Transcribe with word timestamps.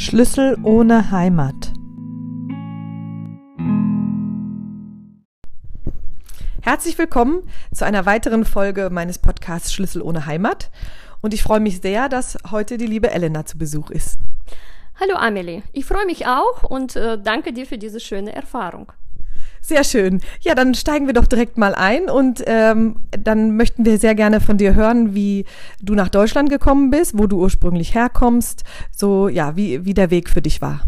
Schlüssel 0.00 0.56
ohne 0.62 1.10
Heimat. 1.10 1.74
Herzlich 6.62 6.96
willkommen 6.96 7.42
zu 7.74 7.84
einer 7.84 8.06
weiteren 8.06 8.46
Folge 8.46 8.88
meines 8.90 9.18
Podcasts 9.18 9.74
Schlüssel 9.74 10.00
ohne 10.00 10.24
Heimat. 10.24 10.70
Und 11.20 11.34
ich 11.34 11.42
freue 11.42 11.60
mich 11.60 11.82
sehr, 11.82 12.08
dass 12.08 12.38
heute 12.50 12.78
die 12.78 12.86
liebe 12.86 13.10
Elena 13.10 13.44
zu 13.44 13.58
Besuch 13.58 13.90
ist. 13.90 14.18
Hallo 14.98 15.16
Amelie, 15.16 15.64
ich 15.74 15.84
freue 15.84 16.06
mich 16.06 16.26
auch 16.26 16.62
und 16.62 16.96
äh, 16.96 17.20
danke 17.22 17.52
dir 17.52 17.66
für 17.66 17.76
diese 17.76 18.00
schöne 18.00 18.34
Erfahrung. 18.34 18.92
Sehr 19.62 19.84
schön. 19.84 20.20
Ja, 20.40 20.54
dann 20.54 20.74
steigen 20.74 21.06
wir 21.06 21.14
doch 21.14 21.26
direkt 21.26 21.58
mal 21.58 21.74
ein 21.74 22.08
und 22.08 22.42
ähm, 22.46 22.96
dann 23.10 23.56
möchten 23.56 23.84
wir 23.84 23.98
sehr 23.98 24.14
gerne 24.14 24.40
von 24.40 24.56
dir 24.56 24.74
hören, 24.74 25.14
wie 25.14 25.44
du 25.80 25.94
nach 25.94 26.08
Deutschland 26.08 26.50
gekommen 26.50 26.90
bist, 26.90 27.16
wo 27.16 27.26
du 27.26 27.38
ursprünglich 27.38 27.94
herkommst, 27.94 28.64
so 28.90 29.28
ja, 29.28 29.56
wie, 29.56 29.84
wie 29.84 29.94
der 29.94 30.10
Weg 30.10 30.28
für 30.28 30.42
dich 30.42 30.60
war. 30.60 30.82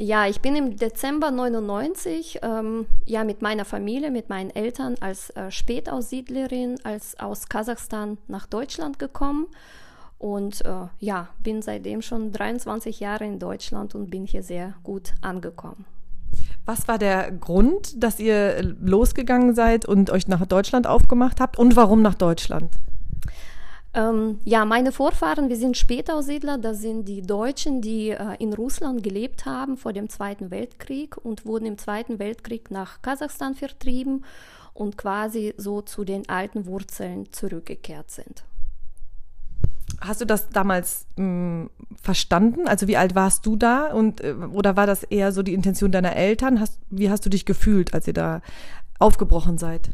Ja, 0.00 0.26
ich 0.28 0.40
bin 0.40 0.54
im 0.54 0.76
Dezember 0.76 1.30
99 1.30 2.38
ähm, 2.42 2.86
ja 3.04 3.24
mit 3.24 3.42
meiner 3.42 3.64
Familie, 3.64 4.10
mit 4.10 4.28
meinen 4.28 4.50
Eltern 4.50 4.94
als 5.00 5.30
äh, 5.30 5.50
Spätaussiedlerin, 5.50 6.78
als 6.84 7.18
aus 7.18 7.48
Kasachstan 7.48 8.16
nach 8.28 8.46
Deutschland 8.46 9.00
gekommen 9.00 9.46
und 10.18 10.64
äh, 10.64 10.86
ja, 11.00 11.28
bin 11.42 11.62
seitdem 11.62 12.02
schon 12.02 12.32
23 12.32 13.00
Jahre 13.00 13.24
in 13.24 13.38
Deutschland 13.38 13.94
und 13.94 14.08
bin 14.08 14.24
hier 14.24 14.42
sehr 14.42 14.74
gut 14.84 15.14
angekommen. 15.20 15.84
Was 16.64 16.86
war 16.86 16.98
der 16.98 17.30
Grund, 17.32 18.02
dass 18.02 18.20
ihr 18.20 18.62
losgegangen 18.62 19.54
seid 19.54 19.86
und 19.86 20.10
euch 20.10 20.28
nach 20.28 20.44
Deutschland 20.46 20.86
aufgemacht 20.86 21.40
habt 21.40 21.58
und 21.58 21.76
warum 21.76 22.02
nach 22.02 22.14
Deutschland? 22.14 22.70
Ähm, 23.94 24.38
ja, 24.44 24.64
meine 24.66 24.92
Vorfahren, 24.92 25.48
wir 25.48 25.56
sind 25.56 25.76
Spätaussiedler, 25.76 26.58
das 26.58 26.80
sind 26.80 27.08
die 27.08 27.22
Deutschen, 27.22 27.80
die 27.80 28.10
äh, 28.10 28.36
in 28.38 28.52
Russland 28.52 29.02
gelebt 29.02 29.46
haben 29.46 29.78
vor 29.78 29.94
dem 29.94 30.10
Zweiten 30.10 30.50
Weltkrieg 30.50 31.16
und 31.16 31.46
wurden 31.46 31.64
im 31.64 31.78
Zweiten 31.78 32.18
Weltkrieg 32.18 32.70
nach 32.70 33.00
Kasachstan 33.00 33.54
vertrieben 33.54 34.24
und 34.74 34.98
quasi 34.98 35.54
so 35.56 35.80
zu 35.80 36.04
den 36.04 36.28
alten 36.28 36.66
Wurzeln 36.66 37.32
zurückgekehrt 37.32 38.10
sind. 38.10 38.44
Hast 40.00 40.20
du 40.20 40.24
das 40.24 40.48
damals 40.50 41.06
mh, 41.16 41.24
hm, 41.24 41.70
verstanden? 42.00 42.68
Also 42.68 42.86
wie 42.86 42.96
alt 42.96 43.14
warst 43.14 43.44
du 43.46 43.56
da? 43.56 43.92
Und, 43.92 44.20
äh, 44.20 44.34
oder 44.52 44.76
war 44.76 44.86
das 44.86 45.02
eher 45.02 45.32
so 45.32 45.42
die 45.42 45.54
Intention 45.54 45.90
deiner 45.90 46.14
Eltern? 46.14 46.60
Hast, 46.60 46.78
wie 46.90 47.10
hast 47.10 47.26
du 47.26 47.30
dich 47.30 47.44
gefühlt, 47.44 47.94
als 47.94 48.06
ihr 48.06 48.12
da 48.12 48.40
aufgebrochen 48.98 49.58
seid? 49.58 49.90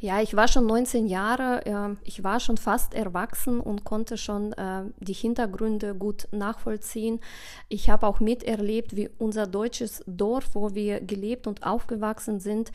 Ja, 0.00 0.22
ich 0.22 0.36
war 0.36 0.46
schon 0.46 0.66
19 0.66 1.08
Jahre, 1.08 1.66
äh, 1.66 1.96
ich 2.04 2.22
war 2.22 2.38
schon 2.38 2.56
fast 2.56 2.94
erwachsen 2.94 3.58
und 3.58 3.84
konnte 3.84 4.16
schon 4.16 4.52
äh, 4.52 4.84
die 5.00 5.12
Hintergründe 5.12 5.96
gut 5.96 6.28
nachvollziehen. 6.30 7.18
Ich 7.68 7.90
habe 7.90 8.06
auch 8.06 8.20
miterlebt, 8.20 8.94
wie 8.94 9.10
unser 9.18 9.48
deutsches 9.48 10.04
Dorf, 10.06 10.50
wo 10.54 10.74
wir 10.76 11.00
gelebt 11.00 11.48
und 11.48 11.64
aufgewachsen 11.64 12.38
sind, 12.38 12.70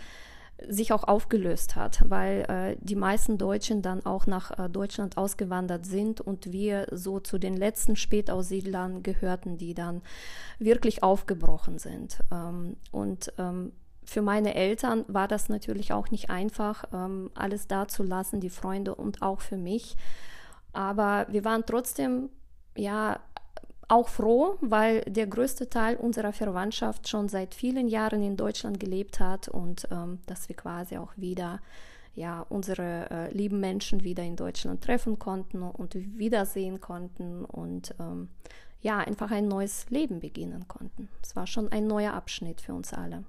sich 0.70 0.94
auch 0.94 1.04
aufgelöst 1.04 1.76
hat, 1.76 2.04
weil 2.08 2.42
äh, 2.48 2.78
die 2.80 2.96
meisten 2.96 3.38
Deutschen 3.38 3.82
dann 3.82 4.06
auch 4.06 4.28
nach 4.28 4.58
äh, 4.58 4.70
Deutschland 4.70 5.18
ausgewandert 5.18 5.86
sind 5.86 6.22
und 6.22 6.52
wir 6.52 6.88
so 6.92 7.20
zu 7.20 7.38
den 7.38 7.56
letzten 7.56 7.96
Spätaussiedlern 7.96 9.04
gehörten, 9.04 9.58
die 9.58 9.74
dann 9.74 10.02
wirklich 10.60 11.04
aufgebrochen 11.04 11.80
sind. 11.80 12.20
Ähm, 12.32 12.78
und 12.92 13.34
ähm, 13.38 13.74
für 14.06 14.22
meine 14.22 14.56
Eltern 14.56 15.06
war 15.08 15.28
das 15.28 15.50
natürlich 15.50 15.94
auch 15.94 16.12
nicht 16.12 16.30
einfach, 16.30 16.86
ähm, 16.94 17.32
alles 17.36 17.68
da 17.68 17.88
zu 17.88 18.04
lassen, 18.04 18.40
die 18.40 18.50
Freunde 18.50 18.96
und 18.96 19.22
auch 19.22 19.42
für 19.42 19.58
mich. 19.58 19.96
Aber 20.74 21.28
wir 21.30 21.46
waren 21.46 21.64
trotzdem 21.66 22.30
ja 22.76 23.20
auch 23.88 24.10
froh, 24.10 24.58
weil 24.62 25.02
der 25.02 25.28
größte 25.28 25.70
Teil 25.70 25.96
unserer 25.96 26.34
Verwandtschaft 26.34 27.08
schon 27.08 27.30
seit 27.30 27.54
vielen 27.54 27.88
Jahren 27.88 28.24
in 28.24 28.38
Deutschland 28.38 28.80
gelebt 28.80 29.20
hat 29.20 29.48
und 29.48 29.88
ähm, 29.92 30.20
dass 30.26 30.48
wir 30.50 30.56
quasi 30.56 30.98
auch 30.98 31.12
wieder 31.18 31.60
ja, 32.16 32.46
unsere 32.50 33.10
äh, 33.10 33.34
lieben 33.34 33.60
Menschen 33.60 34.04
wieder 34.04 34.24
in 34.24 34.36
Deutschland 34.36 34.84
treffen 34.84 35.18
konnten 35.18 35.64
und 35.64 35.96
wiedersehen 35.96 36.80
konnten 36.80 37.44
und 37.46 37.96
ähm, 38.00 38.30
ja, 38.82 39.00
einfach 39.00 39.32
ein 39.32 39.48
neues 39.48 39.90
Leben 39.90 40.20
beginnen 40.20 40.68
konnten. 40.68 41.10
Es 41.24 41.36
war 41.36 41.48
schon 41.48 41.72
ein 41.72 41.88
neuer 41.88 42.14
Abschnitt 42.14 42.62
für 42.62 42.74
uns 42.74 42.94
alle. 42.94 43.24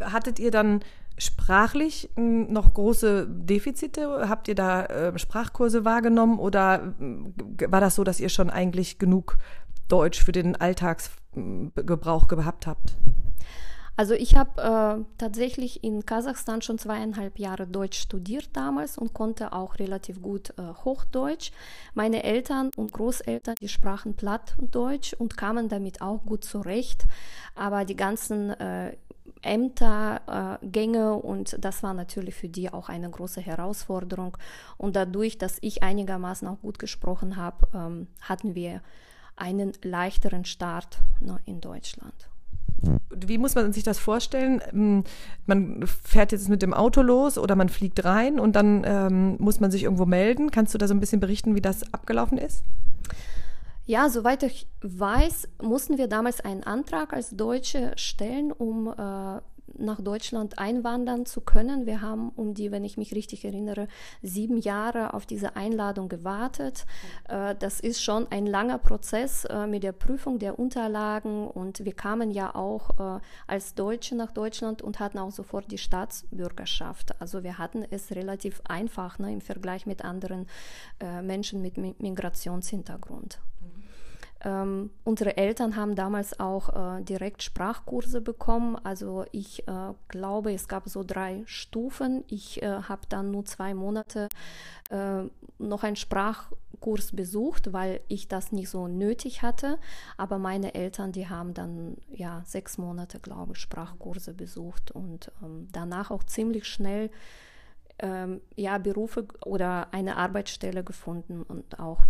Hattet 0.00 0.38
ihr 0.38 0.50
dann 0.50 0.80
sprachlich 1.18 2.10
hm, 2.16 2.52
noch 2.52 2.74
große 2.74 3.26
Defizite? 3.28 4.28
Habt 4.28 4.48
ihr 4.48 4.54
da 4.54 4.84
äh, 4.84 5.18
Sprachkurse 5.18 5.84
wahrgenommen 5.84 6.38
oder 6.38 6.94
hm, 6.98 7.34
war 7.68 7.80
das 7.80 7.94
so, 7.94 8.04
dass 8.04 8.20
ihr 8.20 8.28
schon 8.28 8.50
eigentlich 8.50 8.98
genug 8.98 9.38
Deutsch 9.88 10.22
für 10.22 10.32
den 10.32 10.56
Alltagsgebrauch 10.56 12.28
gehabt 12.28 12.66
habt? 12.66 12.96
Also 13.98 14.14
ich 14.14 14.36
habe 14.36 14.62
äh, 14.62 15.04
tatsächlich 15.18 15.82
in 15.82 16.06
Kasachstan 16.06 16.62
schon 16.62 16.78
zweieinhalb 16.78 17.40
Jahre 17.40 17.66
Deutsch 17.66 17.98
studiert 17.98 18.50
damals 18.52 18.96
und 18.96 19.12
konnte 19.12 19.52
auch 19.52 19.80
relativ 19.80 20.22
gut 20.22 20.50
äh, 20.50 20.62
Hochdeutsch. 20.84 21.50
Meine 21.94 22.22
Eltern 22.22 22.70
und 22.76 22.92
Großeltern, 22.92 23.56
die 23.60 23.68
sprachen 23.68 24.14
Plattdeutsch 24.14 25.14
und 25.14 25.36
kamen 25.36 25.68
damit 25.68 26.00
auch 26.00 26.24
gut 26.24 26.44
zurecht. 26.44 27.06
Aber 27.56 27.84
die 27.84 27.96
ganzen 27.96 28.50
äh, 28.50 28.96
Ämtergänge 29.42 30.98
äh, 30.98 31.26
und 31.26 31.56
das 31.64 31.82
war 31.82 31.94
natürlich 31.94 32.34
für 32.34 32.48
die 32.48 32.72
auch 32.72 32.88
eine 32.88 33.10
große 33.10 33.40
Herausforderung. 33.40 34.36
Und 34.76 34.96
dadurch, 34.96 35.38
dass 35.38 35.58
ich 35.60 35.82
einigermaßen 35.82 36.46
auch 36.48 36.60
gut 36.60 36.78
gesprochen 36.78 37.36
habe, 37.36 37.68
ähm, 37.74 38.06
hatten 38.20 38.54
wir 38.54 38.82
einen 39.36 39.72
leichteren 39.82 40.44
Start 40.44 40.98
ne, 41.20 41.38
in 41.44 41.60
Deutschland. 41.60 42.28
Wie 43.10 43.38
muss 43.38 43.54
man 43.54 43.72
sich 43.72 43.82
das 43.82 43.98
vorstellen? 43.98 44.60
Ähm, 44.72 45.04
man 45.46 45.86
fährt 45.86 46.32
jetzt 46.32 46.48
mit 46.48 46.62
dem 46.62 46.74
Auto 46.74 47.02
los 47.02 47.38
oder 47.38 47.56
man 47.56 47.68
fliegt 47.68 48.04
rein 48.04 48.38
und 48.38 48.54
dann 48.54 48.84
ähm, 48.84 49.36
muss 49.38 49.60
man 49.60 49.70
sich 49.70 49.84
irgendwo 49.84 50.06
melden. 50.06 50.50
Kannst 50.50 50.74
du 50.74 50.78
da 50.78 50.86
so 50.86 50.94
ein 50.94 51.00
bisschen 51.00 51.20
berichten, 51.20 51.54
wie 51.54 51.60
das 51.60 51.92
abgelaufen 51.92 52.38
ist? 52.38 52.62
Ja, 53.88 54.10
soweit 54.10 54.42
ich 54.42 54.66
weiß, 54.82 55.48
mussten 55.62 55.96
wir 55.96 56.08
damals 56.08 56.42
einen 56.42 56.62
Antrag 56.62 57.14
als 57.14 57.30
Deutsche 57.30 57.92
stellen, 57.96 58.52
um 58.52 58.88
äh, 58.88 59.40
nach 59.78 60.02
Deutschland 60.02 60.58
einwandern 60.58 61.24
zu 61.24 61.40
können. 61.40 61.86
Wir 61.86 62.02
haben 62.02 62.28
um 62.36 62.52
die, 62.52 62.70
wenn 62.70 62.84
ich 62.84 62.98
mich 62.98 63.14
richtig 63.14 63.46
erinnere, 63.46 63.88
sieben 64.20 64.58
Jahre 64.58 65.14
auf 65.14 65.24
diese 65.24 65.56
Einladung 65.56 66.10
gewartet. 66.10 66.84
Äh, 67.30 67.54
das 67.58 67.80
ist 67.80 68.02
schon 68.02 68.26
ein 68.30 68.44
langer 68.44 68.76
Prozess 68.76 69.46
äh, 69.46 69.66
mit 69.66 69.84
der 69.84 69.92
Prüfung 69.92 70.38
der 70.38 70.58
Unterlagen 70.58 71.48
und 71.48 71.82
wir 71.82 71.94
kamen 71.94 72.30
ja 72.30 72.54
auch 72.54 73.16
äh, 73.16 73.20
als 73.46 73.74
Deutsche 73.74 74.16
nach 74.16 74.32
Deutschland 74.32 74.82
und 74.82 75.00
hatten 75.00 75.16
auch 75.16 75.32
sofort 75.32 75.70
die 75.70 75.78
Staatsbürgerschaft. 75.78 77.18
Also 77.22 77.42
wir 77.42 77.56
hatten 77.56 77.86
es 77.90 78.10
relativ 78.10 78.60
einfach 78.68 79.18
ne, 79.18 79.32
im 79.32 79.40
Vergleich 79.40 79.86
mit 79.86 80.04
anderen 80.04 80.46
Menschen 81.22 81.62
mit 81.62 81.78
Migrationshintergrund. 81.78 83.40
Ähm, 84.44 84.90
unsere 85.02 85.36
Eltern 85.36 85.74
haben 85.74 85.96
damals 85.96 86.38
auch 86.38 86.98
äh, 86.98 87.02
direkt 87.02 87.42
Sprachkurse 87.42 88.20
bekommen. 88.20 88.76
Also 88.84 89.24
ich 89.32 89.66
äh, 89.66 89.92
glaube, 90.08 90.52
es 90.52 90.68
gab 90.68 90.88
so 90.88 91.02
drei 91.02 91.42
Stufen. 91.46 92.24
Ich 92.28 92.62
äh, 92.62 92.82
habe 92.82 93.02
dann 93.08 93.32
nur 93.32 93.44
zwei 93.46 93.74
Monate 93.74 94.28
äh, 94.90 95.22
noch 95.58 95.82
einen 95.82 95.96
Sprachkurs 95.96 97.16
besucht, 97.16 97.72
weil 97.72 98.00
ich 98.06 98.28
das 98.28 98.52
nicht 98.52 98.68
so 98.70 98.86
nötig 98.86 99.42
hatte. 99.42 99.78
Aber 100.16 100.38
meine 100.38 100.74
Eltern, 100.74 101.10
die 101.10 101.28
haben 101.28 101.52
dann 101.52 101.96
ja 102.08 102.42
sechs 102.46 102.78
Monate, 102.78 103.18
glaube 103.18 103.54
ich, 103.54 103.58
Sprachkurse 103.58 104.34
besucht 104.34 104.92
und 104.92 105.32
ähm, 105.42 105.66
danach 105.72 106.12
auch 106.12 106.22
ziemlich 106.22 106.66
schnell 106.66 107.10
ähm, 107.98 108.40
ja 108.54 108.78
Berufe 108.78 109.26
oder 109.44 109.92
eine 109.92 110.16
Arbeitsstelle 110.16 110.84
gefunden 110.84 111.42
und 111.42 111.80
auch 111.80 112.02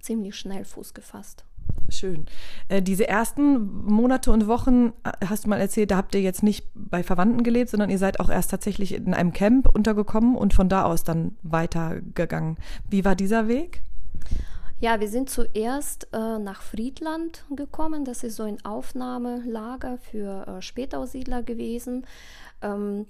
ziemlich 0.00 0.36
schnell 0.36 0.66
Fuß 0.66 0.92
gefasst. 0.92 1.46
Schön. 1.88 2.26
Äh, 2.68 2.82
diese 2.82 3.06
ersten 3.08 3.84
Monate 3.84 4.30
und 4.30 4.46
Wochen, 4.46 4.92
äh, 5.04 5.26
hast 5.26 5.44
du 5.44 5.48
mal 5.48 5.60
erzählt, 5.60 5.90
da 5.90 5.96
habt 5.96 6.14
ihr 6.14 6.20
jetzt 6.20 6.42
nicht 6.42 6.66
bei 6.74 7.02
Verwandten 7.02 7.42
gelebt, 7.42 7.70
sondern 7.70 7.90
ihr 7.90 7.98
seid 7.98 8.20
auch 8.20 8.30
erst 8.30 8.50
tatsächlich 8.50 8.94
in 8.94 9.14
einem 9.14 9.32
Camp 9.32 9.68
untergekommen 9.72 10.36
und 10.36 10.54
von 10.54 10.68
da 10.68 10.84
aus 10.84 11.04
dann 11.04 11.36
weitergegangen. 11.42 12.56
Wie 12.88 13.04
war 13.04 13.14
dieser 13.14 13.48
Weg? 13.48 13.82
Ja, 14.80 15.00
wir 15.00 15.08
sind 15.08 15.30
zuerst 15.30 16.08
äh, 16.12 16.38
nach 16.38 16.62
Friedland 16.62 17.44
gekommen. 17.50 18.04
Das 18.04 18.24
ist 18.24 18.36
so 18.36 18.42
ein 18.42 18.62
Aufnahmelager 18.64 19.98
für 19.98 20.46
äh, 20.46 20.62
Spätaussiedler 20.62 21.42
gewesen. 21.42 22.06
Ähm, 22.60 23.06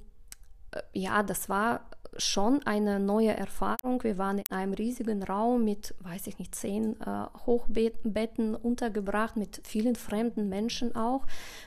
äh, 0.73 0.81
ja, 0.93 1.23
das 1.23 1.49
war 1.49 1.81
schon 2.17 2.63
eine 2.65 3.01
neue 3.01 3.35
Erfahrung. 3.37 4.03
Wir 4.03 4.19
waren 4.19 4.39
in 4.39 4.57
einem 4.57 4.73
riesigen 4.73 5.23
Raum 5.23 5.65
mit, 5.65 5.95
weiß 6.01 6.27
ich 6.27 6.39
nicht, 6.39 6.55
zehn 6.55 7.01
äh, 7.01 7.27
Hochbetten 7.47 8.55
untergebracht, 8.55 9.37
mit 9.37 9.61
vielen 9.65 9.97
fremden 9.97 10.49
Menschen 10.49 10.95
auch. 10.95 11.27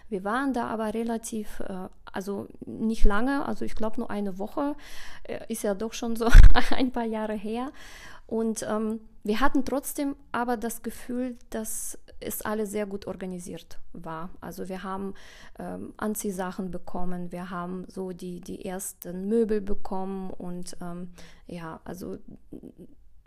Wir 0.10 0.24
waren 0.24 0.54
da 0.54 0.68
aber 0.68 0.94
relativ, 0.94 1.60
äh, 1.62 1.90
also 2.12 2.48
nicht 2.66 3.04
lange, 3.06 3.46
also 3.46 3.66
ich 3.66 3.76
glaube 3.76 4.00
nur 4.00 4.10
eine 4.10 4.38
Woche, 4.40 4.76
äh, 5.24 5.40
ist 5.50 5.64
ja 5.64 5.74
doch 5.74 5.94
schon 5.94 6.16
so 6.16 6.30
ein 6.72 6.92
paar 6.92 7.06
Jahre 7.06 7.34
her. 7.34 7.72
Und 8.28 8.66
ähm, 8.70 9.00
wir 9.24 9.40
hatten 9.40 9.66
trotzdem 9.66 10.16
aber 10.32 10.58
das 10.58 10.84
Gefühl, 10.84 11.38
dass 11.50 11.98
es 12.20 12.42
alles 12.42 12.72
sehr 12.72 12.86
gut 12.86 13.08
organisiert 13.08 13.80
war. 13.94 14.30
Also 14.42 14.70
wir 14.70 14.84
haben 14.84 15.14
ähm, 15.60 15.94
Anziehsachen 15.98 16.72
bekommen, 16.72 17.32
wir 17.32 17.50
haben 17.50 17.86
so 17.88 18.12
die, 18.12 18.42
die 18.42 18.66
ersten 18.66 19.28
Möbel 19.28 19.62
bekommen 19.62 20.32
und 20.32 20.78
ähm, 20.82 21.12
ja, 21.48 21.80
also 21.84 22.18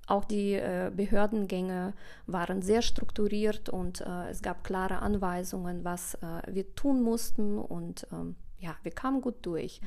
auch 0.06 0.24
die 0.24 0.54
äh, 0.54 0.90
Behördengänge 0.94 1.94
waren 2.26 2.62
sehr 2.62 2.82
strukturiert 2.82 3.68
und 3.68 4.00
äh, 4.00 4.30
es 4.30 4.42
gab 4.42 4.64
klare 4.64 5.00
Anweisungen, 5.00 5.84
was 5.84 6.14
äh, 6.14 6.42
wir 6.48 6.74
tun 6.74 7.02
mussten 7.02 7.58
und 7.58 8.06
ähm, 8.12 8.34
ja, 8.58 8.74
wir 8.82 8.92
kamen 8.92 9.20
gut 9.20 9.36
durch. 9.42 9.80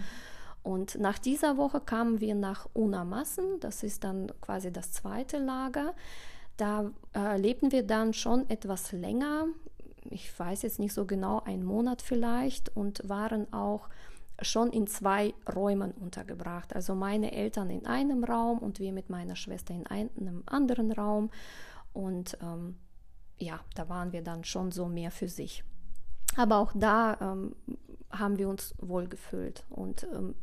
Und 0.64 0.98
nach 0.98 1.20
dieser 1.20 1.58
Woche 1.58 1.82
kamen 1.82 2.22
wir 2.22 2.36
nach 2.36 2.70
Unamassen, 2.72 3.60
das 3.60 3.84
ist 3.84 4.06
dann 4.06 4.32
quasi 4.40 4.72
das 4.72 4.94
zweite 4.94 5.38
Lager. 5.38 5.94
Da 6.58 6.92
äh, 7.16 7.38
lebten 7.38 7.72
wir 7.72 7.84
dann 7.84 8.14
schon 8.14 8.50
etwas 8.50 8.92
länger, 8.92 9.48
ich 10.10 10.38
weiß 10.38 10.62
jetzt 10.62 10.80
nicht 10.80 10.94
so 10.94 11.06
genau, 11.06 11.42
einen 11.42 11.64
Monat 11.64 12.02
vielleicht, 12.02 12.76
und 12.76 13.08
waren 13.08 13.52
auch 13.54 13.90
schon 14.42 14.72
in 14.72 14.88
zwei 14.88 15.34
Räumen 15.54 15.92
untergebracht. 15.92 16.76
Also 16.76 16.96
meine 16.96 17.32
Eltern 17.32 17.70
in 17.70 17.86
einem 17.86 18.24
Raum 18.24 18.60
und 18.60 18.80
wir 18.80 18.92
mit 18.92 19.10
meiner 19.10 19.36
Schwester 19.36 19.74
in 19.74 19.88
einem 19.88 20.44
anderen 20.46 20.92
Raum. 20.92 21.30
Und 21.94 22.38
ähm, 22.42 22.78
ja, 23.38 23.60
da 23.76 23.90
waren 23.90 24.12
wir 24.12 24.22
dann 24.22 24.44
schon 24.44 24.72
so 24.72 24.88
mehr 24.88 25.12
für 25.12 25.28
sich. 25.28 25.64
Aber 26.36 26.58
auch 26.58 26.72
da 26.74 27.18
ähm, 27.22 27.56
haben 28.18 28.38
wir 28.38 28.48
uns 28.48 28.76
wohl 28.80 29.08
gefühlt. 29.08 29.64
Und 29.70 30.08
ähm, 30.14 30.36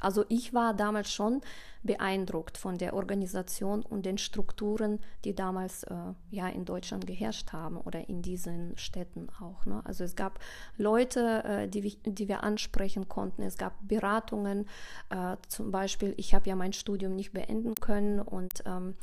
also 0.00 0.24
ich 0.28 0.52
war 0.54 0.74
damals 0.74 1.12
schon 1.12 1.40
beeindruckt 1.82 2.58
von 2.58 2.76
der 2.76 2.94
Organisation 2.94 3.82
und 3.82 4.04
den 4.04 4.18
Strukturen, 4.18 5.00
die 5.24 5.34
damals 5.34 5.84
äh, 5.84 5.94
ja 6.30 6.48
in 6.48 6.64
Deutschland 6.64 7.06
geherrscht 7.06 7.52
haben 7.52 7.78
oder 7.78 8.08
in 8.08 8.22
diesen 8.22 8.76
Städten 8.76 9.28
auch. 9.40 9.64
Ne? 9.64 9.80
Also 9.84 10.04
es 10.04 10.14
gab 10.14 10.40
Leute, 10.76 11.42
äh, 11.44 11.68
die, 11.68 11.96
die 12.04 12.28
wir 12.28 12.42
ansprechen 12.44 13.08
konnten. 13.08 13.42
Es 13.42 13.56
gab 13.56 13.74
Beratungen. 13.80 14.66
Äh, 15.08 15.36
zum 15.48 15.70
Beispiel, 15.70 16.14
ich 16.18 16.34
habe 16.34 16.48
ja 16.48 16.56
mein 16.56 16.72
Studium 16.72 17.16
nicht 17.16 17.32
beenden 17.32 17.74
können 17.76 18.20
und 18.20 18.62
ähm, 18.66 18.94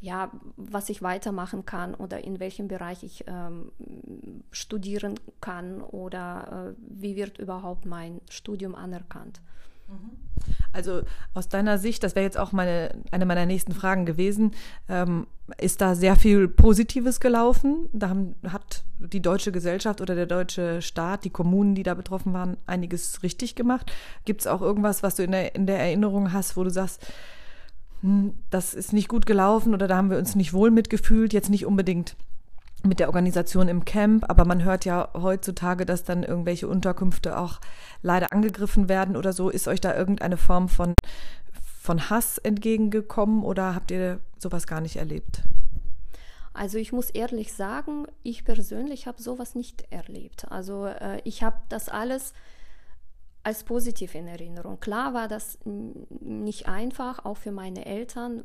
ja, 0.00 0.30
was 0.56 0.88
ich 0.88 1.02
weitermachen 1.02 1.64
kann 1.66 1.94
oder 1.94 2.24
in 2.24 2.40
welchem 2.40 2.68
Bereich 2.68 3.02
ich 3.02 3.24
ähm, 3.26 3.72
studieren 4.50 5.14
kann 5.40 5.80
oder 5.80 6.74
äh, 6.76 6.80
wie 6.88 7.16
wird 7.16 7.38
überhaupt 7.38 7.86
mein 7.86 8.20
Studium 8.28 8.74
anerkannt. 8.74 9.40
Mhm. 9.88 10.10
Also 10.72 11.02
aus 11.32 11.48
deiner 11.48 11.78
Sicht, 11.78 12.02
das 12.02 12.14
wäre 12.14 12.24
jetzt 12.24 12.38
auch 12.38 12.52
meine, 12.52 12.94
eine 13.10 13.24
meiner 13.24 13.46
nächsten 13.46 13.72
Fragen 13.72 14.04
gewesen, 14.04 14.52
ähm, 14.88 15.26
ist 15.58 15.80
da 15.80 15.94
sehr 15.94 16.16
viel 16.16 16.48
Positives 16.48 17.20
gelaufen? 17.20 17.88
Da 17.92 18.08
haben, 18.10 18.34
hat 18.48 18.84
die 18.98 19.22
deutsche 19.22 19.52
Gesellschaft 19.52 20.00
oder 20.00 20.14
der 20.14 20.26
deutsche 20.26 20.82
Staat, 20.82 21.24
die 21.24 21.30
Kommunen, 21.30 21.74
die 21.74 21.82
da 21.82 21.94
betroffen 21.94 22.32
waren, 22.32 22.56
einiges 22.66 23.22
richtig 23.22 23.54
gemacht? 23.54 23.92
Gibt 24.24 24.42
es 24.42 24.46
auch 24.46 24.60
irgendwas, 24.60 25.02
was 25.02 25.14
du 25.14 25.22
in 25.22 25.32
der, 25.32 25.54
in 25.54 25.66
der 25.66 25.78
Erinnerung 25.78 26.32
hast, 26.32 26.56
wo 26.56 26.64
du 26.64 26.70
sagst, 26.70 27.06
das 28.50 28.74
ist 28.74 28.92
nicht 28.92 29.08
gut 29.08 29.26
gelaufen 29.26 29.74
oder 29.74 29.88
da 29.88 29.96
haben 29.96 30.10
wir 30.10 30.18
uns 30.18 30.34
nicht 30.34 30.52
wohl 30.52 30.70
mitgefühlt, 30.70 31.32
jetzt 31.32 31.50
nicht 31.50 31.66
unbedingt 31.66 32.16
mit 32.84 33.00
der 33.00 33.08
Organisation 33.08 33.68
im 33.68 33.84
Camp, 33.84 34.28
aber 34.28 34.44
man 34.44 34.62
hört 34.64 34.84
ja 34.84 35.08
heutzutage, 35.14 35.86
dass 35.86 36.04
dann 36.04 36.22
irgendwelche 36.22 36.68
Unterkünfte 36.68 37.38
auch 37.38 37.60
leider 38.02 38.32
angegriffen 38.32 38.88
werden 38.88 39.16
oder 39.16 39.32
so. 39.32 39.50
Ist 39.50 39.68
euch 39.68 39.80
da 39.80 39.96
irgendeine 39.96 40.36
Form 40.36 40.68
von, 40.68 40.94
von 41.80 42.10
Hass 42.10 42.38
entgegengekommen 42.38 43.42
oder 43.42 43.74
habt 43.74 43.90
ihr 43.90 44.20
sowas 44.38 44.66
gar 44.66 44.80
nicht 44.80 44.96
erlebt? 44.96 45.42
Also 46.54 46.78
ich 46.78 46.92
muss 46.92 47.10
ehrlich 47.10 47.52
sagen, 47.52 48.06
ich 48.22 48.44
persönlich 48.44 49.06
habe 49.06 49.20
sowas 49.20 49.54
nicht 49.54 49.84
erlebt. 49.90 50.50
Also 50.50 50.86
äh, 50.86 51.20
ich 51.24 51.42
habe 51.42 51.58
das 51.68 51.88
alles 51.88 52.32
als 53.46 53.62
positiv 53.62 54.16
in 54.16 54.26
Erinnerung. 54.26 54.80
Klar 54.80 55.14
war 55.14 55.28
das 55.28 55.60
nicht 55.64 56.66
einfach, 56.66 57.24
auch 57.24 57.36
für 57.36 57.52
meine 57.52 57.86
Eltern, 57.86 58.42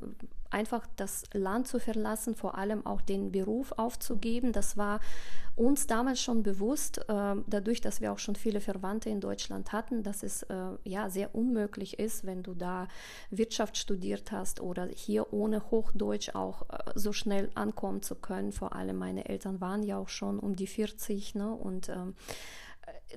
einfach 0.52 0.86
das 0.96 1.24
Land 1.34 1.68
zu 1.68 1.80
verlassen, 1.80 2.36
vor 2.36 2.56
allem 2.56 2.86
auch 2.86 3.02
den 3.02 3.32
Beruf 3.32 3.72
aufzugeben. 3.78 4.52
Das 4.52 4.78
war 4.78 5.00
uns 5.56 5.88
damals 5.88 6.22
schon 6.22 6.44
bewusst, 6.44 7.00
äh, 7.10 7.36
dadurch, 7.48 7.82
dass 7.82 8.00
wir 8.00 8.12
auch 8.12 8.20
schon 8.20 8.36
viele 8.36 8.62
Verwandte 8.62 9.10
in 9.10 9.22
Deutschland 9.22 9.72
hatten, 9.72 10.04
dass 10.04 10.22
es 10.22 10.44
äh, 10.44 10.56
ja 10.84 11.10
sehr 11.10 11.34
unmöglich 11.34 11.98
ist, 11.98 12.24
wenn 12.24 12.44
du 12.44 12.54
da 12.54 12.88
Wirtschaft 13.32 13.78
studiert 13.78 14.32
hast 14.32 14.62
oder 14.62 14.86
hier 14.86 15.34
ohne 15.34 15.72
Hochdeutsch 15.72 16.36
auch 16.36 16.70
äh, 16.70 16.92
so 16.94 17.12
schnell 17.12 17.50
ankommen 17.56 18.04
zu 18.04 18.14
können. 18.14 18.52
Vor 18.52 18.76
allem 18.76 18.98
meine 18.98 19.28
Eltern 19.30 19.62
waren 19.62 19.82
ja 19.82 19.98
auch 19.98 20.10
schon 20.10 20.38
um 20.38 20.56
die 20.56 20.68
40 20.68 21.34
ne? 21.34 21.52
und 21.52 21.90
ähm, 21.90 22.14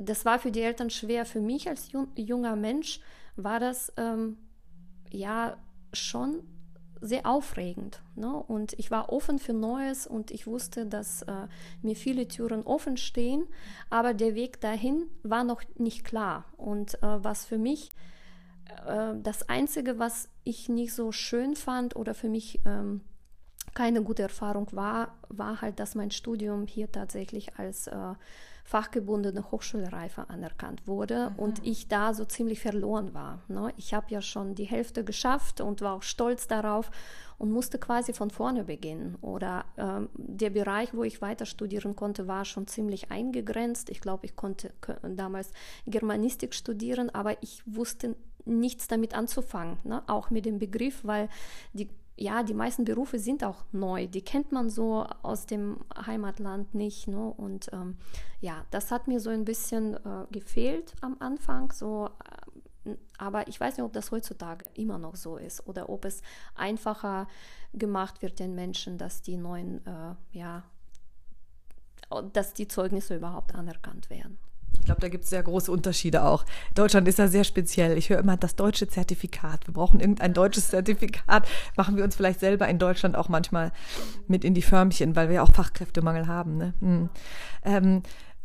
das 0.01 0.25
war 0.25 0.39
für 0.39 0.51
die 0.51 0.63
Eltern 0.63 0.91
schwer. 0.91 1.25
Für 1.25 1.41
mich 1.41 1.69
als 1.69 1.91
junger 2.17 2.57
Mensch 2.57 3.01
war 3.37 3.61
das 3.61 3.93
ähm, 3.97 4.37
ja 5.11 5.57
schon 5.93 6.43
sehr 7.01 7.27
aufregend. 7.27 8.03
Ne? 8.15 8.35
Und 8.35 8.73
ich 8.75 8.91
war 8.91 9.13
offen 9.13 9.39
für 9.39 9.53
Neues 9.53 10.07
und 10.07 10.31
ich 10.31 10.47
wusste, 10.47 10.87
dass 10.87 11.23
äh, 11.23 11.49
mir 11.83 11.97
viele 11.97 12.27
Türen 12.29 12.63
offen 12.63 12.97
stehen, 12.97 13.47
aber 13.91 14.15
der 14.15 14.35
Weg 14.35 14.61
dahin 14.61 15.05
war 15.23 15.45
noch 15.45 15.63
nicht 15.77 16.05
klar. 16.05 16.47
Und 16.57 16.95
äh, 17.03 17.25
was 17.25 17.45
für 17.45 17.59
mich 17.59 17.91
äh, 18.87 19.15
das 19.23 19.49
Einzige, 19.49 19.99
was 19.99 20.29
ich 20.45 20.69
nicht 20.69 20.95
so 20.95 21.13
schön 21.13 21.57
fand 21.57 21.95
oder 21.95 22.15
für 22.15 22.29
mich 22.29 22.61
ähm, 22.65 23.03
keine 23.75 24.03
gute 24.03 24.23
Erfahrung 24.23 24.69
war, 24.73 25.19
war 25.29 25.61
halt, 25.61 25.81
dass 25.81 25.95
mein 25.95 26.11
Studium 26.11 26.67
hier 26.67 26.91
tatsächlich 26.91 27.59
als 27.59 27.87
äh, 27.87 28.15
fachgebundene 28.65 29.51
Hochschulreife 29.51 30.29
anerkannt 30.31 30.87
wurde 30.87 31.31
mhm. 31.31 31.39
und 31.39 31.67
ich 31.67 31.87
da 31.89 32.15
so 32.15 32.25
ziemlich 32.25 32.61
verloren 32.61 33.13
war. 33.13 33.43
Ne? 33.47 33.73
Ich 33.77 33.93
habe 33.93 34.07
ja 34.09 34.23
schon 34.23 34.55
die 34.55 34.65
Hälfte 34.65 35.05
geschafft 35.05 35.61
und 35.61 35.83
war 35.83 35.93
auch 35.95 36.03
stolz 36.03 36.49
darauf 36.49 36.91
und 37.37 37.53
musste 37.53 37.79
quasi 37.79 38.15
von 38.15 38.31
vorne 38.31 38.65
beginnen. 38.65 39.17
Oder 39.21 39.67
ähm, 39.77 40.09
der 40.17 40.49
Bereich, 40.49 40.95
wo 40.95 41.05
ich 41.05 41.21
weiter 41.21 41.45
studieren 41.45 41.95
konnte, 41.95 42.27
war 42.27 42.47
schon 42.47 42.67
ziemlich 42.67 43.11
eingegrenzt. 43.11 43.91
Ich 43.91 44.01
glaube, 44.01 44.25
ich 44.25 44.35
konnte 44.35 44.73
damals 45.03 45.51
Germanistik 45.87 46.55
studieren, 46.55 47.11
aber 47.11 47.43
ich 47.43 47.63
wusste 47.67 48.17
nichts 48.47 48.89
damit 48.89 49.15
anzufangen, 49.15 49.79
ne? 49.85 50.03
auch 50.07 50.31
mit 50.31 50.47
dem 50.47 50.59
Begriff, 50.59 51.01
weil 51.05 51.29
die 51.73 51.89
ja, 52.17 52.43
die 52.45 52.55
meisten 52.55 52.85
Berufe 52.85 53.19
sind 53.19 53.43
auch 53.43 53.65
neu. 53.73 54.07
Die 54.07 54.23
kennt 54.23 54.53
man 54.53 54.71
so 54.71 55.05
aus 55.23 55.47
dem 55.47 55.79
Heimatland 56.07 56.75
nicht. 56.75 57.09
Ne? 57.09 57.19
Und 57.19 57.71
ähm, 57.73 57.97
ja, 58.41 58.65
das 58.71 58.91
hat 58.93 59.09
mir 59.09 59.21
so 59.21 59.31
ein 59.31 59.45
bisschen 59.45 59.95
äh, 59.95 60.27
gefehlt 60.31 60.95
am 61.01 61.17
Anfang. 61.19 61.73
So, 61.73 62.11
äh, 62.87 62.95
aber 63.19 63.49
ich 63.49 63.59
weiß 63.59 63.77
nicht, 63.77 63.85
ob 63.85 63.93
das 63.93 64.13
heutzutage 64.13 64.65
immer 64.75 64.99
noch 64.99 65.17
so 65.17 65.37
ist 65.37 65.67
oder 65.67 65.89
ob 65.89 66.05
es 66.05 66.23
einfacher 66.55 67.27
gemacht 67.73 68.23
wird 68.23 68.39
den 68.39 68.55
Menschen, 68.55 68.97
dass 68.97 69.23
die 69.23 69.37
neuen, 69.37 69.85
äh, 69.85 70.15
ja, 70.31 70.63
dass 72.33 72.55
die 72.55 72.69
Zeugnisse 72.69 73.17
überhaupt 73.17 73.57
anerkannt 73.57 74.09
werden. 74.09 74.39
Ich 74.85 74.87
glaube, 74.87 75.01
da 75.01 75.09
gibt 75.09 75.25
es 75.25 75.31
sehr 75.31 75.43
große 75.43 75.73
Unterschiede 75.73 76.25
auch. 76.25 76.45
Deutschland 76.75 77.09
ist 77.09 77.19
ja 77.19 77.27
sehr 77.27 77.45
speziell. 77.45 77.97
Ich 77.97 78.11
höre 78.11 78.19
immer 78.19 78.37
das 78.37 78.55
deutsche 78.55 78.87
Zertifikat. 78.87 79.67
Wir 79.67 79.73
brauchen 79.73 79.99
irgendein 79.99 80.35
deutsches 80.35 80.69
Zertifikat. 80.69 81.49
Machen 81.75 81.97
wir 81.97 82.05
uns 82.05 82.17
vielleicht 82.17 82.39
selber 82.39 82.69
in 82.69 82.79
Deutschland 82.79 83.17
auch 83.17 83.31
manchmal 83.31 83.73
mit 84.29 84.45
in 84.45 84.53
die 84.53 84.61
Förmchen, 84.61 85.17
weil 85.17 85.29
wir 85.29 85.37
ja 85.37 85.43
auch 85.43 85.53
Fachkräftemangel 85.53 86.27
haben. 86.27 86.59
Ne? 86.59 86.75
Hm. 86.81 87.09
Ähm, 87.65 88.03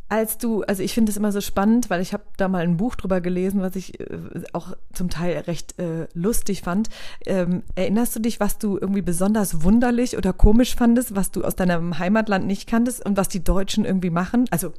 als 0.09 0.39
du, 0.39 0.63
also 0.63 0.81
ich 0.81 0.93
finde 0.93 1.11
es 1.11 1.17
immer 1.17 1.31
so 1.31 1.39
spannend, 1.39 1.91
weil 1.91 2.01
ich 2.01 2.13
habe 2.13 2.23
da 2.35 2.47
mal 2.47 2.63
ein 2.63 2.77
Buch 2.77 2.95
drüber 2.95 3.21
gelesen, 3.21 3.61
was 3.61 3.75
ich 3.75 3.99
äh, 3.99 4.17
auch 4.53 4.75
zum 4.91 5.11
Teil 5.11 5.37
recht 5.41 5.77
äh, 5.77 6.07
lustig 6.13 6.63
fand. 6.63 6.89
Ähm, 7.27 7.61
erinnerst 7.75 8.15
du 8.15 8.19
dich, 8.19 8.39
was 8.39 8.57
du 8.57 8.79
irgendwie 8.79 9.03
besonders 9.03 9.63
wunderlich 9.63 10.17
oder 10.17 10.33
komisch 10.33 10.75
fandest, 10.75 11.15
was 11.15 11.29
du 11.29 11.43
aus 11.43 11.55
deinem 11.55 11.99
Heimatland 11.99 12.47
nicht 12.47 12.67
kanntest 12.67 13.05
und 13.05 13.17
was 13.17 13.29
die 13.29 13.43
Deutschen 13.43 13.85
irgendwie 13.85 14.09
machen? 14.09 14.45
Also 14.49 14.73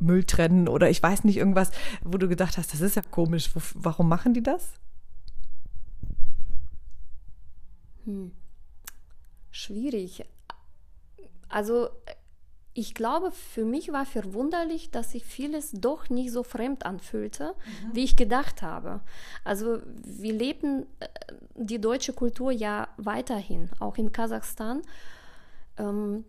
Müll 0.00 0.24
trennen 0.24 0.66
oder 0.66 0.90
ich 0.90 1.00
weiß 1.00 1.22
nicht 1.22 1.36
irgendwas, 1.36 1.70
wo 2.02 2.18
du 2.18 2.28
gedacht 2.28 2.58
hast, 2.58 2.72
das 2.72 2.80
ist 2.80 2.96
ja 2.96 3.02
komisch. 3.08 3.50
Wo, 3.54 3.60
warum 3.74 4.08
machen 4.08 4.34
die 4.34 4.42
das? 4.42 4.68
Hm. 8.04 8.32
Schwierig. 9.52 10.24
Also 11.48 11.90
ich 12.74 12.94
glaube, 12.94 13.32
für 13.32 13.64
mich 13.64 13.92
war 13.92 14.06
verwunderlich, 14.06 14.90
dass 14.90 15.12
sich 15.12 15.24
vieles 15.24 15.72
doch 15.72 16.08
nicht 16.08 16.32
so 16.32 16.42
fremd 16.42 16.86
anfühlte, 16.86 17.54
mhm. 17.54 17.94
wie 17.94 18.04
ich 18.04 18.16
gedacht 18.16 18.62
habe. 18.62 19.00
Also 19.44 19.80
wir 20.04 20.32
leben 20.32 20.86
äh, 21.00 21.08
die 21.54 21.80
deutsche 21.80 22.14
Kultur 22.14 22.50
ja 22.50 22.88
weiterhin, 22.96 23.68
auch 23.78 23.98
in 23.98 24.12
Kasachstan. 24.12 24.82
Ähm, 25.76 26.24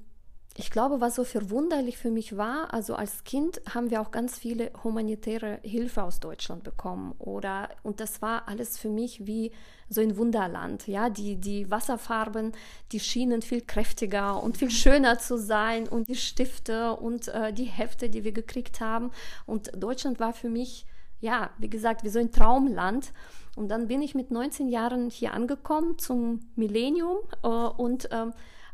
ich 0.56 0.70
glaube, 0.70 1.02
was 1.02 1.16
so 1.16 1.24
verwunderlich 1.24 1.98
für 1.98 2.12
mich 2.12 2.38
war, 2.38 2.74
also 2.74 2.96
als 2.96 3.24
Kind 3.24 3.60
haben 3.74 3.90
wir 3.90 4.02
auch 4.02 4.12
ganz 4.12 4.38
viele 4.38 4.72
humanitäre 4.84 5.60
Hilfe 5.64 6.04
aus 6.04 6.20
Deutschland 6.20 6.64
bekommen. 6.64 7.16
Oder 7.18 7.70
und 7.82 8.00
das 8.00 8.22
war 8.22 8.48
alles 8.48 8.78
für 8.78 8.90
mich 8.90 9.26
wie 9.26 9.52
so 9.90 10.02
ein 10.02 10.16
Wunderland, 10.16 10.88
ja, 10.88 11.10
die 11.10 11.38
die 11.38 11.72
Wasserfarben, 11.72 12.52
die 12.92 13.00
schienen 13.00 13.42
viel 13.42 13.62
kräftiger 13.62 14.44
und 14.44 14.58
viel 14.58 14.70
schöner 14.70 15.18
zu 15.18 15.38
sein 15.40 15.88
und 15.88 16.08
die 16.08 16.16
Stifte 16.16 16.96
und 16.98 17.30
äh, 17.30 17.52
die 17.52 17.66
Hefte, 17.66 18.10
die 18.10 18.24
wir 18.24 18.32
gekriegt 18.32 18.80
haben. 18.80 19.10
Und 19.48 19.72
Deutschland 19.76 20.20
war 20.20 20.34
für 20.34 20.50
mich 20.50 20.86
ja, 21.20 21.52
wie 21.58 21.70
gesagt, 21.70 22.04
wie 22.04 22.10
so 22.10 22.20
ein 22.20 22.32
Traumland. 22.32 23.14
Und 23.56 23.70
dann 23.70 23.88
bin 23.88 24.02
ich 24.02 24.14
mit 24.14 24.30
19 24.30 24.68
Jahren 24.68 25.10
hier 25.10 25.34
angekommen 25.34 25.98
zum 25.98 26.42
Millennium 26.56 27.18
äh, 27.44 27.48
und 27.48 28.12
äh, 28.12 28.26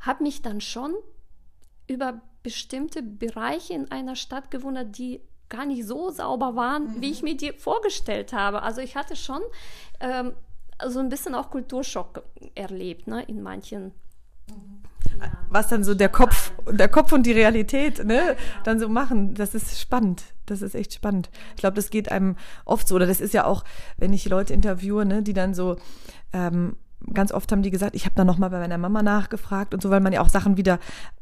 habe 0.01 0.23
mich 0.23 0.41
dann 0.41 0.59
schon 0.59 0.95
über 1.89 2.21
bestimmte 2.43 3.01
Bereiche 3.03 3.73
in 3.73 3.91
einer 3.91 4.15
Stadt 4.15 4.51
gewundert, 4.51 4.97
die 4.97 5.21
gar 5.49 5.65
nicht 5.65 5.85
so 5.85 6.09
sauber 6.09 6.55
waren, 6.55 6.83
mhm. 6.83 7.01
wie 7.01 7.11
ich 7.11 7.23
mir 7.23 7.35
die 7.35 7.51
vorgestellt 7.53 8.33
habe. 8.33 8.61
Also 8.61 8.81
ich 8.81 8.95
hatte 8.95 9.15
schon 9.15 9.41
ähm, 9.99 10.33
so 10.87 10.99
ein 10.99 11.09
bisschen 11.09 11.35
auch 11.35 11.49
Kulturschock 11.49 12.23
erlebt, 12.55 13.07
ne, 13.07 13.23
in 13.23 13.41
manchen 13.41 13.91
was 15.49 15.67
dann 15.67 15.83
so 15.83 15.95
der 15.95 16.09
Kopf, 16.09 16.51
der 16.69 16.87
Kopf 16.87 17.11
und 17.11 17.25
die 17.25 17.31
Realität, 17.31 18.05
ne, 18.05 18.35
dann 18.63 18.79
so 18.79 18.87
machen. 18.87 19.33
Das 19.33 19.55
ist 19.55 19.79
spannend. 19.79 20.23
Das 20.45 20.61
ist 20.61 20.75
echt 20.75 20.93
spannend. 20.93 21.29
Ich 21.55 21.61
glaube, 21.61 21.75
das 21.75 21.89
geht 21.89 22.11
einem 22.11 22.35
oft 22.65 22.87
so. 22.87 22.95
Oder 22.95 23.05
das 23.05 23.19
ist 23.19 23.33
ja 23.33 23.45
auch, 23.45 23.63
wenn 23.97 24.13
ich 24.13 24.27
Leute 24.29 24.53
interviewe, 24.53 25.05
ne, 25.05 25.21
die 25.21 25.33
dann 25.33 25.53
so 25.53 25.77
ähm, 26.33 26.77
ganz 27.13 27.31
oft 27.31 27.51
haben 27.51 27.61
die 27.61 27.71
gesagt, 27.71 27.95
ich 27.95 28.05
habe 28.05 28.15
dann 28.15 28.27
nochmal 28.27 28.49
bei 28.49 28.59
meiner 28.59 28.77
Mama 28.77 29.01
nachgefragt 29.01 29.73
und 29.73 29.81
so, 29.81 29.89
weil 29.89 30.01
man 30.01 30.13
ja 30.13 30.21
auch 30.21 30.29
Sachen 30.29 30.57
wieder 30.57 30.79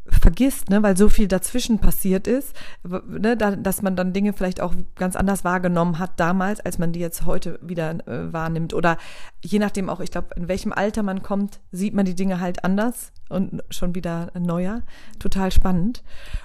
vergisst, 0.07 0.69
ne, 0.69 0.81
weil 0.83 0.97
so 0.97 1.09
viel 1.09 1.27
dazwischen 1.27 1.79
passiert 1.79 2.27
ist, 2.27 2.55
ne, 2.83 3.37
da, 3.37 3.55
dass 3.55 3.81
man 3.81 3.95
dann 3.95 4.13
Dinge 4.13 4.33
vielleicht 4.33 4.61
auch 4.61 4.73
ganz 4.95 5.15
anders 5.15 5.43
wahrgenommen 5.43 5.99
hat 5.99 6.19
damals, 6.19 6.59
als 6.59 6.79
man 6.79 6.93
die 6.93 6.99
jetzt 6.99 7.25
heute 7.25 7.59
wieder 7.61 7.91
äh, 8.07 8.33
wahrnimmt. 8.33 8.73
Oder 8.73 8.97
je 9.43 9.59
nachdem 9.59 9.89
auch, 9.89 9.99
ich 9.99 10.11
glaube, 10.11 10.29
in 10.35 10.47
welchem 10.47 10.73
Alter 10.73 11.03
man 11.03 11.21
kommt, 11.21 11.59
sieht 11.71 11.93
man 11.93 12.05
die 12.05 12.15
Dinge 12.15 12.39
halt 12.39 12.63
anders 12.63 13.11
und 13.29 13.63
schon 13.69 13.95
wieder 13.95 14.31
neuer. 14.39 14.81
Total 15.19 15.51
spannend. 15.51 16.03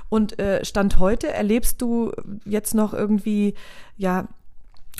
Und 0.08 0.38
äh, 0.38 0.64
Stand 0.64 0.98
heute 0.98 1.32
erlebst 1.32 1.80
du 1.80 2.12
jetzt 2.44 2.74
noch 2.74 2.92
irgendwie, 2.92 3.54
ja, 3.96 4.28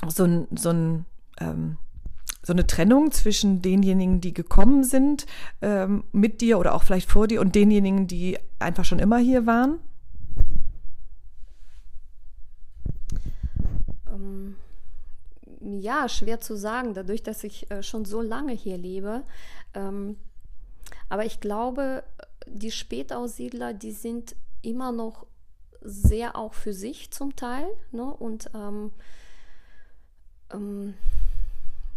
so 0.09 0.25
ein, 0.25 0.47
so 0.55 0.71
ein 0.71 1.05
ähm, 1.41 1.77
so 2.43 2.53
eine 2.53 2.67
Trennung 2.67 3.13
zwischen 3.13 3.63
denjenigen, 3.63 4.21
die 4.21 4.35
gekommen 4.35 4.85
sind 4.85 5.27
ähm, 5.61 6.05
mit 6.13 6.41
dir 6.41 6.59
oder 6.59 6.75
auch 6.75 6.83
vielleicht 6.83 7.11
vor 7.11 7.29
dir 7.29 7.41
und 7.41 7.55
denjenigen, 7.55 8.07
die 8.07 8.39
einfach 8.59 8.85
schon 8.85 8.99
immer 8.99 9.19
hier 9.19 9.47
waren? 9.47 9.79
Ähm, 14.13 14.57
ja, 15.61 16.09
schwer 16.09 16.41
zu 16.41 16.57
sagen, 16.57 16.95
dadurch, 16.95 17.23
dass 17.23 17.45
ich 17.45 17.71
äh, 17.71 17.83
schon 17.83 18.05
so 18.05 18.21
lange 18.21 18.53
hier 18.53 18.77
lebe. 18.77 19.23
Ähm, 19.75 20.17
aber 21.09 21.25
ich 21.25 21.41
glaube, 21.41 22.03
die 22.47 22.73
Spätaussiedler, 22.73 23.73
die 23.73 23.93
sind 23.93 24.35
immer 24.63 24.91
noch 24.91 25.27
sehr 25.81 26.37
auch 26.37 26.55
für 26.55 26.73
sich 26.73 27.13
zum 27.13 27.37
Teil. 27.37 27.67
Ne? 27.93 28.05
Und 28.05 28.51
ähm, 28.55 28.91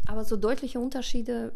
aber 0.05 0.23
so 0.25 0.35
deutliche 0.35 0.79
Unterschiede 0.79 1.51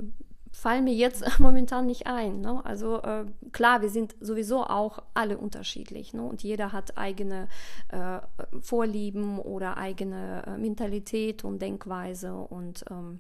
fallen 0.52 0.84
mir 0.84 0.94
jetzt 0.94 1.24
momentan 1.40 1.86
nicht 1.86 2.08
ein. 2.08 2.42
Ne? 2.42 2.64
Also 2.66 3.02
äh, 3.02 3.26
klar, 3.52 3.82
wir 3.82 3.90
sind 3.90 4.16
sowieso 4.20 4.64
auch 4.64 5.00
alle 5.14 5.38
unterschiedlich 5.38 6.14
ne? 6.14 6.24
und 6.24 6.44
jeder 6.44 6.72
hat 6.72 6.98
eigene 6.98 7.48
äh, 7.90 8.20
Vorlieben 8.60 9.40
oder 9.40 9.78
eigene 9.78 10.44
äh, 10.46 10.58
Mentalität 10.58 11.44
und 11.44 11.62
Denkweise 11.62 12.34
und 12.34 12.86
ähm, 12.90 13.20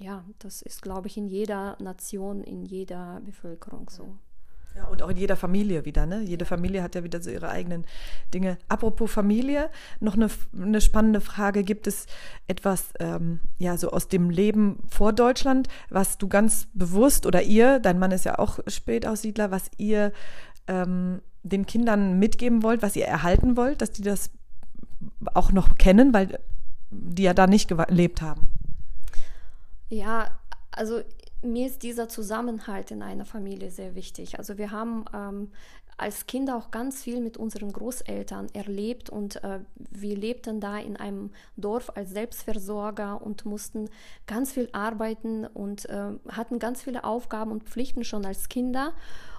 ja, 0.00 0.24
das 0.38 0.62
ist, 0.62 0.82
glaube 0.82 1.08
ich, 1.08 1.16
in 1.16 1.26
jeder 1.26 1.76
Nation, 1.80 2.44
in 2.44 2.64
jeder 2.64 3.20
Bevölkerung 3.24 3.90
so. 3.90 4.16
Ja, 4.78 4.84
und 4.84 5.02
auch 5.02 5.08
in 5.08 5.16
jeder 5.16 5.34
Familie 5.34 5.84
wieder, 5.84 6.06
ne? 6.06 6.22
Jede 6.22 6.44
Familie 6.44 6.84
hat 6.84 6.94
ja 6.94 7.02
wieder 7.02 7.20
so 7.20 7.30
ihre 7.30 7.48
eigenen 7.48 7.84
Dinge. 8.32 8.58
Apropos 8.68 9.10
Familie, 9.10 9.70
noch 9.98 10.14
eine, 10.14 10.28
eine 10.56 10.80
spannende 10.80 11.20
Frage. 11.20 11.64
Gibt 11.64 11.88
es 11.88 12.06
etwas, 12.46 12.90
ähm, 13.00 13.40
ja, 13.58 13.76
so 13.76 13.90
aus 13.90 14.06
dem 14.06 14.30
Leben 14.30 14.84
vor 14.88 15.12
Deutschland, 15.12 15.66
was 15.90 16.16
du 16.16 16.28
ganz 16.28 16.68
bewusst 16.74 17.26
oder 17.26 17.42
ihr, 17.42 17.80
dein 17.80 17.98
Mann 17.98 18.12
ist 18.12 18.24
ja 18.24 18.38
auch 18.38 18.60
Spätaussiedler, 18.68 19.50
was 19.50 19.68
ihr 19.78 20.12
ähm, 20.68 21.22
den 21.42 21.66
Kindern 21.66 22.20
mitgeben 22.20 22.62
wollt, 22.62 22.80
was 22.80 22.94
ihr 22.94 23.06
erhalten 23.06 23.56
wollt, 23.56 23.82
dass 23.82 23.90
die 23.90 24.02
das 24.02 24.30
auch 25.34 25.50
noch 25.50 25.74
kennen, 25.76 26.14
weil 26.14 26.38
die 26.90 27.24
ja 27.24 27.34
da 27.34 27.48
nicht 27.48 27.66
gelebt 27.66 28.22
haben? 28.22 28.48
Ja, 29.88 30.30
also 30.70 31.00
mir 31.42 31.66
ist 31.66 31.82
dieser 31.82 32.08
Zusammenhalt 32.08 32.90
in 32.90 33.02
einer 33.02 33.24
Familie 33.24 33.70
sehr 33.70 33.94
wichtig. 33.94 34.38
Also 34.38 34.58
wir 34.58 34.70
haben 34.70 35.04
ähm, 35.14 35.50
als 35.96 36.26
Kinder 36.26 36.56
auch 36.56 36.70
ganz 36.70 37.02
viel 37.02 37.20
mit 37.20 37.36
unseren 37.36 37.72
Großeltern 37.72 38.48
erlebt 38.54 39.10
und 39.10 39.42
äh, 39.42 39.60
wir 39.76 40.16
lebten 40.16 40.60
da 40.60 40.78
in 40.78 40.96
einem 40.96 41.30
Dorf 41.56 41.90
als 41.94 42.10
Selbstversorger 42.10 43.20
und 43.20 43.44
mussten 43.44 43.90
ganz 44.26 44.52
viel 44.52 44.68
arbeiten 44.72 45.44
und 45.44 45.86
äh, 45.86 46.12
hatten 46.28 46.58
ganz 46.60 46.82
viele 46.82 47.04
Aufgaben 47.04 47.50
und 47.50 47.64
Pflichten 47.64 48.04
schon 48.04 48.24
als 48.24 48.48
Kinder 48.48 48.92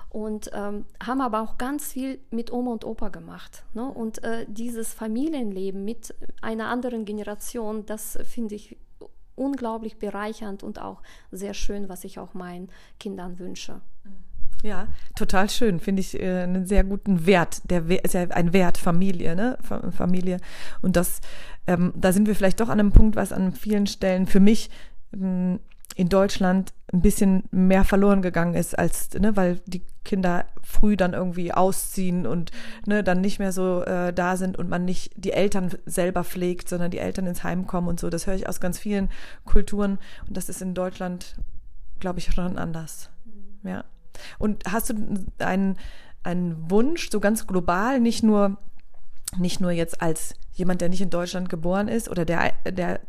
und 0.09 0.49
ähm, 0.53 0.85
haben 1.01 1.21
aber 1.21 1.41
auch 1.41 1.57
ganz 1.57 1.93
viel 1.93 2.19
mit 2.29 2.51
Oma 2.51 2.71
und 2.71 2.83
Opa 2.83 3.09
gemacht. 3.09 3.63
Ne? 3.73 3.87
Und 3.87 4.23
äh, 4.23 4.45
dieses 4.47 4.93
Familienleben 4.93 5.85
mit 5.85 6.13
einer 6.41 6.67
anderen 6.67 7.05
Generation, 7.05 7.85
das 7.85 8.17
finde 8.23 8.55
ich 8.55 8.75
unglaublich 9.39 9.97
bereichernd 9.97 10.63
und 10.63 10.81
auch 10.81 11.01
sehr 11.31 11.53
schön, 11.53 11.89
was 11.89 12.03
ich 12.03 12.19
auch 12.19 12.33
meinen 12.33 12.69
Kindern 12.99 13.39
wünsche. 13.39 13.81
Ja, 14.61 14.89
total 15.15 15.49
schön. 15.49 15.79
Finde 15.79 16.01
ich 16.01 16.19
äh, 16.19 16.43
einen 16.43 16.65
sehr 16.65 16.83
guten 16.83 17.25
Wert. 17.25 17.61
Der 17.69 17.89
ist 18.03 18.13
ja 18.13 18.23
ein 18.29 18.51
Wert, 18.51 18.77
Familie, 18.77 19.35
ne? 19.35 19.57
Familie. 19.91 20.37
Und 20.81 20.97
das, 20.97 21.21
ähm, 21.65 21.93
da 21.95 22.11
sind 22.11 22.27
wir 22.27 22.35
vielleicht 22.35 22.59
doch 22.59 22.67
an 22.67 22.79
einem 22.79 22.91
Punkt, 22.91 23.15
was 23.15 23.31
an 23.31 23.53
vielen 23.53 23.87
Stellen 23.87 24.27
für 24.27 24.41
mich 24.41 24.69
ähm, 25.13 25.59
in 25.95 26.09
Deutschland 26.09 26.73
ein 26.91 27.01
bisschen 27.01 27.43
mehr 27.51 27.83
verloren 27.83 28.21
gegangen 28.21 28.55
ist, 28.55 28.77
als, 28.77 29.11
ne, 29.13 29.35
weil 29.35 29.61
die 29.65 29.83
Kinder 30.03 30.45
früh 30.63 30.97
dann 30.97 31.13
irgendwie 31.13 31.53
ausziehen 31.53 32.25
und 32.25 32.51
ne, 32.85 33.03
dann 33.03 33.21
nicht 33.21 33.37
mehr 33.37 33.51
so 33.51 33.83
äh, 33.83 34.13
da 34.13 34.37
sind 34.37 34.57
und 34.57 34.69
man 34.69 34.85
nicht 34.85 35.11
die 35.15 35.31
Eltern 35.33 35.71
selber 35.85 36.23
pflegt, 36.23 36.69
sondern 36.69 36.89
die 36.89 36.99
Eltern 36.99 37.27
ins 37.27 37.43
Heim 37.43 37.67
kommen 37.67 37.87
und 37.87 37.99
so. 37.99 38.09
Das 38.09 38.25
höre 38.25 38.35
ich 38.35 38.49
aus 38.49 38.59
ganz 38.59 38.79
vielen 38.79 39.09
Kulturen 39.45 39.99
und 40.27 40.35
das 40.35 40.49
ist 40.49 40.61
in 40.61 40.73
Deutschland, 40.73 41.35
glaube 41.99 42.19
ich, 42.19 42.25
schon 42.33 42.57
anders. 42.57 43.09
Mhm. 43.25 43.69
Ja. 43.69 43.83
Und 44.39 44.63
hast 44.67 44.89
du 44.89 44.95
einen, 45.39 45.77
einen 46.23 46.71
Wunsch, 46.71 47.09
so 47.11 47.19
ganz 47.19 47.45
global, 47.45 47.99
nicht 47.99 48.23
nur, 48.23 48.57
nicht 49.37 49.61
nur 49.61 49.71
jetzt 49.71 50.01
als 50.01 50.33
jemand, 50.53 50.81
der 50.81 50.89
nicht 50.89 51.01
in 51.01 51.09
Deutschland 51.09 51.49
geboren 51.49 51.87
ist 51.87 52.09
oder 52.09 52.25
der, 52.25 52.53
der 52.65 52.99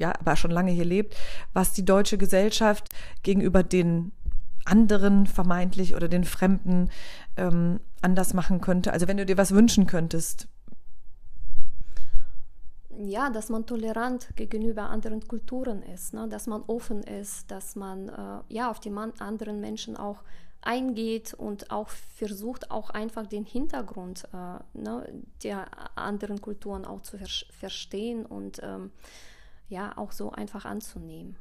ja, 0.00 0.12
aber 0.18 0.34
schon 0.34 0.50
lange 0.50 0.72
hier 0.72 0.84
lebt, 0.84 1.14
was 1.52 1.72
die 1.72 1.84
deutsche 1.84 2.18
Gesellschaft 2.18 2.88
gegenüber 3.22 3.62
den 3.62 4.12
anderen 4.64 5.26
vermeintlich 5.26 5.94
oder 5.94 6.08
den 6.08 6.24
Fremden 6.24 6.90
ähm, 7.36 7.80
anders 8.02 8.34
machen 8.34 8.60
könnte. 8.60 8.92
Also 8.92 9.08
wenn 9.08 9.16
du 9.16 9.26
dir 9.26 9.36
was 9.36 9.52
wünschen 9.52 9.86
könntest. 9.86 10.48
Ja, 13.02 13.30
dass 13.30 13.48
man 13.48 13.66
tolerant 13.66 14.28
gegenüber 14.36 14.90
anderen 14.90 15.26
Kulturen 15.26 15.82
ist, 15.82 16.12
ne? 16.12 16.28
dass 16.28 16.46
man 16.46 16.62
offen 16.66 17.02
ist, 17.02 17.50
dass 17.50 17.76
man 17.76 18.08
äh, 18.08 18.54
ja 18.54 18.70
auf 18.70 18.80
die 18.80 18.90
man 18.90 19.12
anderen 19.18 19.60
Menschen 19.60 19.96
auch 19.96 20.22
eingeht 20.62 21.32
und 21.32 21.70
auch 21.70 21.88
versucht, 21.88 22.70
auch 22.70 22.90
einfach 22.90 23.26
den 23.26 23.44
Hintergrund 23.44 24.28
äh, 24.32 24.78
ne, 24.78 25.06
der 25.42 25.66
anderen 25.96 26.40
Kulturen 26.42 26.84
auch 26.84 27.00
zu 27.00 27.16
ver 27.16 27.26
verstehen 27.50 28.26
und 28.26 28.60
ähm, 28.62 28.90
ja 29.70 29.96
auch 29.96 30.12
so 30.12 30.30
einfach 30.32 30.64
anzunehmen. 30.64 31.36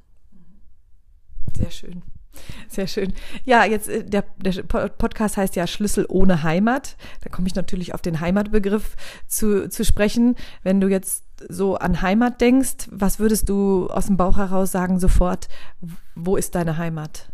Sehr 1.55 1.71
schön. 1.71 2.03
Sehr 2.67 2.87
schön. 2.87 3.13
Ja, 3.43 3.65
jetzt 3.65 3.89
äh, 3.89 4.05
der, 4.05 4.23
der 4.37 4.61
Podcast 4.63 5.35
heißt 5.35 5.55
ja 5.55 5.65
Schlüssel 5.67 6.05
ohne 6.07 6.43
Heimat. 6.43 6.95
Da 7.21 7.29
komme 7.29 7.47
ich 7.47 7.55
natürlich 7.55 7.93
auf 7.93 8.01
den 8.01 8.19
Heimatbegriff 8.19 8.95
zu, 9.27 9.67
zu 9.67 9.83
sprechen. 9.83 10.35
Wenn 10.63 10.79
du 10.79 10.87
jetzt 10.87 11.25
so 11.49 11.75
an 11.75 12.01
Heimat 12.01 12.39
denkst, 12.39 12.87
was 12.91 13.19
würdest 13.19 13.49
du 13.49 13.87
aus 13.87 14.05
dem 14.05 14.17
Bauch 14.17 14.37
heraus 14.37 14.71
sagen 14.71 14.99
sofort? 14.99 15.47
Wo 16.15 16.35
ist 16.37 16.55
deine 16.55 16.77
Heimat? 16.77 17.31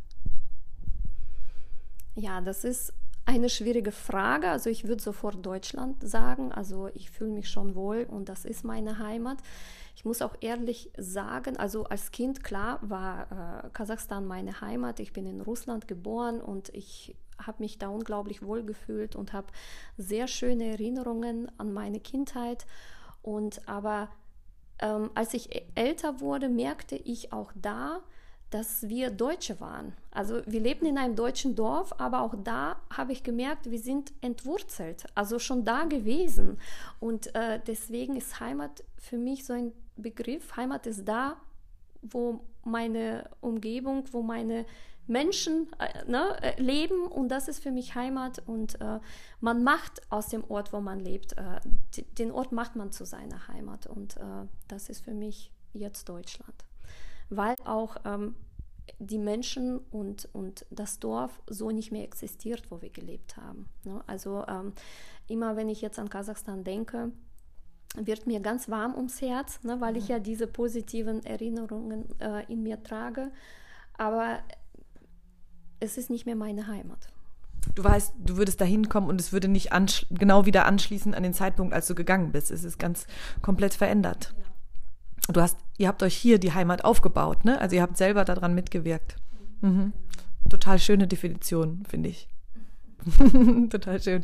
Ja, 2.15 2.39
das 2.39 2.63
ist 2.63 2.93
eine 3.25 3.49
schwierige 3.49 3.91
Frage. 3.91 4.49
Also 4.49 4.69
ich 4.69 4.87
würde 4.87 5.01
sofort 5.01 5.45
Deutschland 5.45 6.07
sagen. 6.07 6.51
Also 6.51 6.89
ich 6.93 7.09
fühle 7.09 7.31
mich 7.31 7.49
schon 7.49 7.75
wohl 7.75 8.05
und 8.09 8.29
das 8.29 8.45
ist 8.45 8.63
meine 8.63 8.99
Heimat. 8.99 9.39
Ich 9.95 10.05
muss 10.05 10.21
auch 10.21 10.35
ehrlich 10.41 10.91
sagen, 10.97 11.57
also 11.57 11.85
als 11.85 12.11
Kind 12.11 12.43
klar 12.43 12.79
war 12.81 13.63
äh, 13.65 13.69
Kasachstan 13.69 14.25
meine 14.25 14.61
Heimat. 14.61 14.99
Ich 14.99 15.13
bin 15.13 15.25
in 15.25 15.41
Russland 15.41 15.87
geboren 15.87 16.41
und 16.41 16.69
ich 16.69 17.15
habe 17.37 17.63
mich 17.63 17.77
da 17.77 17.87
unglaublich 17.89 18.41
wohl 18.41 18.63
gefühlt 18.63 19.15
und 19.15 19.33
habe 19.33 19.47
sehr 19.97 20.27
schöne 20.27 20.65
Erinnerungen 20.65 21.51
an 21.57 21.73
meine 21.73 21.99
Kindheit. 21.99 22.65
Und 23.21 23.67
aber 23.67 24.09
ähm, 24.79 25.09
als 25.15 25.33
ich 25.33 25.65
älter 25.75 26.19
wurde, 26.19 26.49
merkte 26.49 26.95
ich 26.95 27.33
auch 27.33 27.51
da, 27.55 28.01
dass 28.55 28.87
wir 28.87 29.11
Deutsche 29.11 29.59
waren. 29.59 29.91
Also 30.11 30.41
wir 30.45 30.61
lebten 30.61 30.85
in 30.85 30.97
einem 30.97 31.17
deutschen 31.17 31.55
Dorf, 31.55 31.93
aber 31.99 32.21
auch 32.21 32.35
da 32.41 32.77
habe 32.89 33.11
ich 33.11 33.21
gemerkt, 33.21 33.69
wir 33.69 33.79
sind 33.79 34.13
entwurzelt, 34.21 35.05
also 35.13 35.39
schon 35.39 35.65
da 35.65 35.83
gewesen. 35.83 36.57
Und 37.01 37.35
äh, 37.35 37.59
deswegen 37.67 38.15
ist 38.15 38.39
Heimat 38.39 38.81
für 38.97 39.17
mich 39.17 39.43
so 39.43 39.51
ein 39.51 39.73
Begriff. 39.97 40.55
Heimat 40.55 40.87
ist 40.87 41.05
da, 41.05 41.35
wo 42.01 42.45
meine 42.63 43.29
Umgebung, 43.41 44.05
wo 44.13 44.21
meine 44.21 44.65
Menschen 45.05 45.67
äh, 45.77 46.09
ne, 46.09 46.41
äh, 46.41 46.61
leben 46.61 47.07
und 47.07 47.27
das 47.27 47.49
ist 47.49 47.61
für 47.61 47.71
mich 47.71 47.93
Heimat 47.93 48.41
und 48.45 48.79
äh, 48.79 49.01
man 49.41 49.65
macht 49.65 50.01
aus 50.09 50.29
dem 50.29 50.49
Ort, 50.49 50.71
wo 50.71 50.79
man 50.79 51.01
lebt, 51.01 51.37
äh, 51.37 51.59
den 52.17 52.31
Ort 52.31 52.53
macht 52.53 52.77
man 52.77 52.93
zu 52.93 53.05
seiner 53.05 53.49
Heimat 53.49 53.85
und 53.85 54.17
das 54.69 54.87
ist 54.87 55.03
für 55.03 55.13
mich 55.13 55.51
jetzt 55.73 56.07
Deutschland 56.07 56.55
weil 57.29 57.55
auch 57.65 57.97
ähm, 58.05 58.35
die 58.99 59.17
Menschen 59.17 59.79
und, 59.91 60.29
und 60.33 60.65
das 60.69 60.99
Dorf 60.99 61.41
so 61.47 61.71
nicht 61.71 61.91
mehr 61.91 62.03
existiert, 62.03 62.63
wo 62.69 62.81
wir 62.81 62.89
gelebt 62.89 63.37
haben. 63.37 63.67
Ne? 63.83 64.03
Also 64.07 64.45
ähm, 64.47 64.73
immer 65.27 65.55
wenn 65.55 65.69
ich 65.69 65.81
jetzt 65.81 65.99
an 65.99 66.09
Kasachstan 66.09 66.63
denke, 66.63 67.11
wird 67.97 68.27
mir 68.27 68.39
ganz 68.41 68.69
warm 68.69 68.95
ums 68.95 69.21
Herz, 69.21 69.63
ne, 69.63 69.79
weil 69.79 69.95
ich 69.95 70.09
ja 70.09 70.19
diese 70.19 70.47
positiven 70.47 71.25
Erinnerungen 71.25 72.07
äh, 72.19 72.43
in 72.51 72.61
mir 72.61 72.83
trage. 72.83 73.31
Aber 73.97 74.39
es 75.79 75.97
ist 75.97 76.09
nicht 76.09 76.25
mehr 76.25 76.35
meine 76.35 76.67
Heimat. 76.67 77.09
Du 77.73 77.83
weißt, 77.83 78.13
du 78.19 78.37
würdest 78.37 78.59
da 78.59 78.65
hinkommen 78.65 79.09
und 79.09 79.19
es 79.19 79.31
würde 79.31 79.47
nicht 79.47 79.69
genau 80.11 80.45
wieder 80.45 80.65
anschließen 80.65 81.13
an 81.13 81.23
den 81.23 81.33
Zeitpunkt, 81.33 81.73
als 81.73 81.87
du 81.87 81.95
gegangen 81.95 82.31
bist. 82.31 82.51
Es 82.51 82.63
ist 82.63 82.77
ganz 82.77 83.07
komplett 83.41 83.73
verändert. 83.73 84.35
Ja 84.37 84.54
du 85.27 85.41
hast, 85.41 85.57
ihr 85.77 85.87
habt 85.87 86.03
euch 86.03 86.15
hier 86.15 86.39
die 86.39 86.53
Heimat 86.53 86.83
aufgebaut, 86.83 87.45
ne? 87.45 87.59
Also 87.59 87.75
ihr 87.75 87.81
habt 87.81 87.97
selber 87.97 88.25
daran 88.25 88.53
mitgewirkt. 88.53 89.17
Mhm. 89.61 89.93
Total 90.49 90.79
schöne 90.79 91.07
Definition, 91.07 91.83
finde 91.87 92.09
ich. 92.09 92.29
Total 93.69 94.01
schön. 94.01 94.23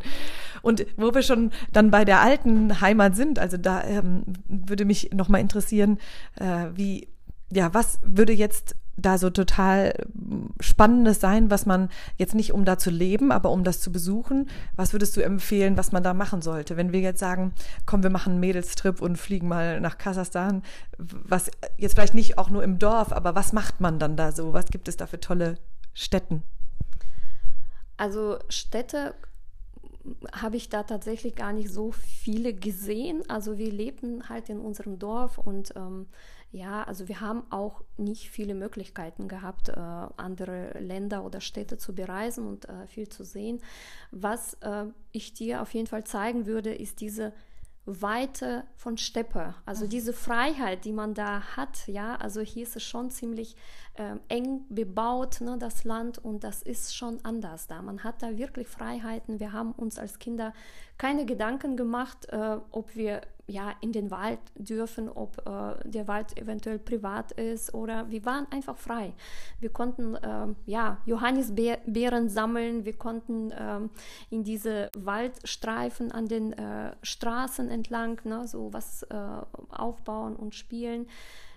Und 0.62 0.86
wo 0.98 1.14
wir 1.14 1.22
schon 1.22 1.52
dann 1.72 1.92
bei 1.92 2.06
der 2.06 2.22
alten 2.22 2.82
Heimat 2.82 3.16
sind, 3.16 3.40
also 3.40 3.58
da 3.58 3.84
ähm, 3.84 4.24
würde 4.48 4.86
mich 4.86 5.12
nochmal 5.14 5.42
interessieren, 5.42 6.00
äh, 6.36 6.68
wie, 6.74 7.08
ja, 7.52 7.74
was 7.74 8.00
würde 8.04 8.34
jetzt 8.34 8.76
da 8.98 9.18
so 9.18 9.30
total 9.30 9.94
Spannendes 10.60 11.20
sein, 11.20 11.50
was 11.50 11.66
man 11.66 11.90
jetzt 12.18 12.36
nicht 12.36 12.54
um 12.54 12.66
da 12.66 12.78
zu 12.78 12.90
leben, 12.90 13.32
aber 13.32 13.50
um 13.52 13.64
das 13.64 13.80
zu 13.80 13.92
besuchen. 13.92 14.50
Was 14.76 14.94
würdest 14.94 15.16
du 15.18 15.22
empfehlen, 15.22 15.78
was 15.78 15.92
man 15.92 16.04
da 16.04 16.14
machen 16.14 16.42
sollte? 16.42 16.78
Wenn 16.78 16.92
wir 16.92 17.00
jetzt 17.00 17.20
sagen, 17.20 17.54
komm, 17.86 18.04
wir 18.04 18.10
machen 18.10 18.34
einen 18.34 18.40
Mädelstrip 18.40 19.02
und 19.02 19.18
fliegen 19.18 19.48
mal 19.48 19.80
nach 19.82 19.98
Kasachstan, 19.98 20.64
was 20.98 21.50
jetzt 21.78 21.94
vielleicht 21.94 22.14
nicht 22.14 22.38
auch 22.38 22.50
nur 22.50 22.64
im 22.64 22.80
Dorf, 22.80 23.12
aber 23.12 23.36
was 23.36 23.54
macht 23.54 23.82
man 23.82 24.00
dann 24.00 24.16
da 24.16 24.32
so? 24.32 24.54
Was 24.54 24.66
gibt 24.66 24.88
es 24.88 24.98
da 24.98 25.08
für 25.08 25.20
tolle 25.20 25.58
Städten? 25.94 26.44
Also 27.98 28.40
Städte 28.50 29.14
habe 30.34 30.58
ich 30.58 30.70
da 30.70 30.84
tatsächlich 30.84 31.36
gar 31.36 31.54
nicht 31.54 31.70
so 31.70 31.92
viele 31.92 32.54
gesehen. 32.54 33.22
Also 33.30 33.58
wir 33.58 33.72
lebten 33.72 34.30
halt 34.30 34.50
in 34.50 34.60
unserem 34.60 35.00
Dorf 35.00 35.38
und 35.38 35.74
ähm, 35.76 36.08
ja, 36.52 36.84
also 36.84 37.08
wir 37.08 37.22
haben 37.22 37.44
auch 37.50 37.82
nicht 37.98 38.30
viele 38.30 38.56
Möglichkeiten 38.56 39.28
gehabt, 39.30 39.70
äh, 39.70 39.74
andere 39.76 40.78
Länder 40.80 41.24
oder 41.24 41.40
Städte 41.40 41.78
zu 41.78 41.96
bereisen 41.96 42.46
und 42.46 42.68
äh, 42.68 42.88
viel 42.88 43.08
zu 43.08 43.24
sehen. 43.24 43.62
Was 44.12 44.56
äh, 44.56 44.86
ich 45.12 45.34
dir 45.34 45.62
auf 45.62 45.74
jeden 45.74 45.88
Fall 45.88 46.04
zeigen 46.04 46.46
würde, 46.46 46.74
ist 46.74 47.00
diese 47.00 47.32
Weite 47.86 48.64
von 48.76 48.98
Steppe, 48.98 49.56
also 49.66 49.86
mhm. 49.86 49.90
diese 49.90 50.14
Freiheit, 50.14 50.86
die 50.86 50.94
man 50.94 51.16
da 51.16 51.42
hat, 51.56 51.88
ja, 51.88 52.16
also 52.16 52.42
hier 52.42 52.64
ist 52.64 52.76
es 52.76 52.84
schon 52.84 53.10
ziemlich 53.10 53.56
äh, 53.96 54.18
eng 54.28 54.66
bebaut, 54.70 55.42
ne, 55.42 55.58
das 55.58 55.84
Land 55.84 56.20
und 56.20 56.44
das 56.44 56.62
ist 56.62 56.96
schon 56.96 57.20
anders 57.26 57.66
da. 57.66 57.82
Man 57.82 58.04
hat 58.04 58.22
da 58.22 58.38
wirklich 58.38 58.68
Freiheiten. 58.68 59.40
Wir 59.40 59.52
haben 59.52 59.72
uns 59.72 59.98
als 59.98 60.20
Kinder 60.20 60.54
keine 61.02 61.26
Gedanken 61.26 61.78
gemacht, 61.78 62.28
äh, 62.30 62.58
ob 62.70 62.96
wir 62.96 63.22
ja 63.48 63.74
in 63.82 63.92
den 63.92 64.12
Wald 64.12 64.38
dürfen, 64.54 65.10
ob 65.10 65.36
äh, 65.48 65.90
der 65.90 66.08
Wald 66.08 66.38
eventuell 66.38 66.78
privat 66.78 67.32
ist 67.32 67.74
oder 67.74 68.12
wir 68.12 68.24
waren 68.24 68.46
einfach 68.52 68.78
frei. 68.78 69.14
Wir 69.60 69.72
konnten 69.72 70.14
äh, 70.14 70.54
ja 70.68 71.00
Johannisbeeren 71.08 72.30
sammeln, 72.30 72.86
wir 72.86 72.94
konnten 72.94 73.50
äh, 73.50 73.80
in 74.30 74.44
diese 74.44 74.92
Waldstreifen 74.96 76.12
an 76.12 76.28
den 76.28 76.54
äh, 76.54 76.92
Straßen 77.02 77.68
entlang 77.72 78.22
ne, 78.24 78.48
so 78.48 78.72
was 78.72 79.02
äh, 79.02 79.16
aufbauen 79.72 80.36
und 80.36 80.54
spielen. 80.54 81.08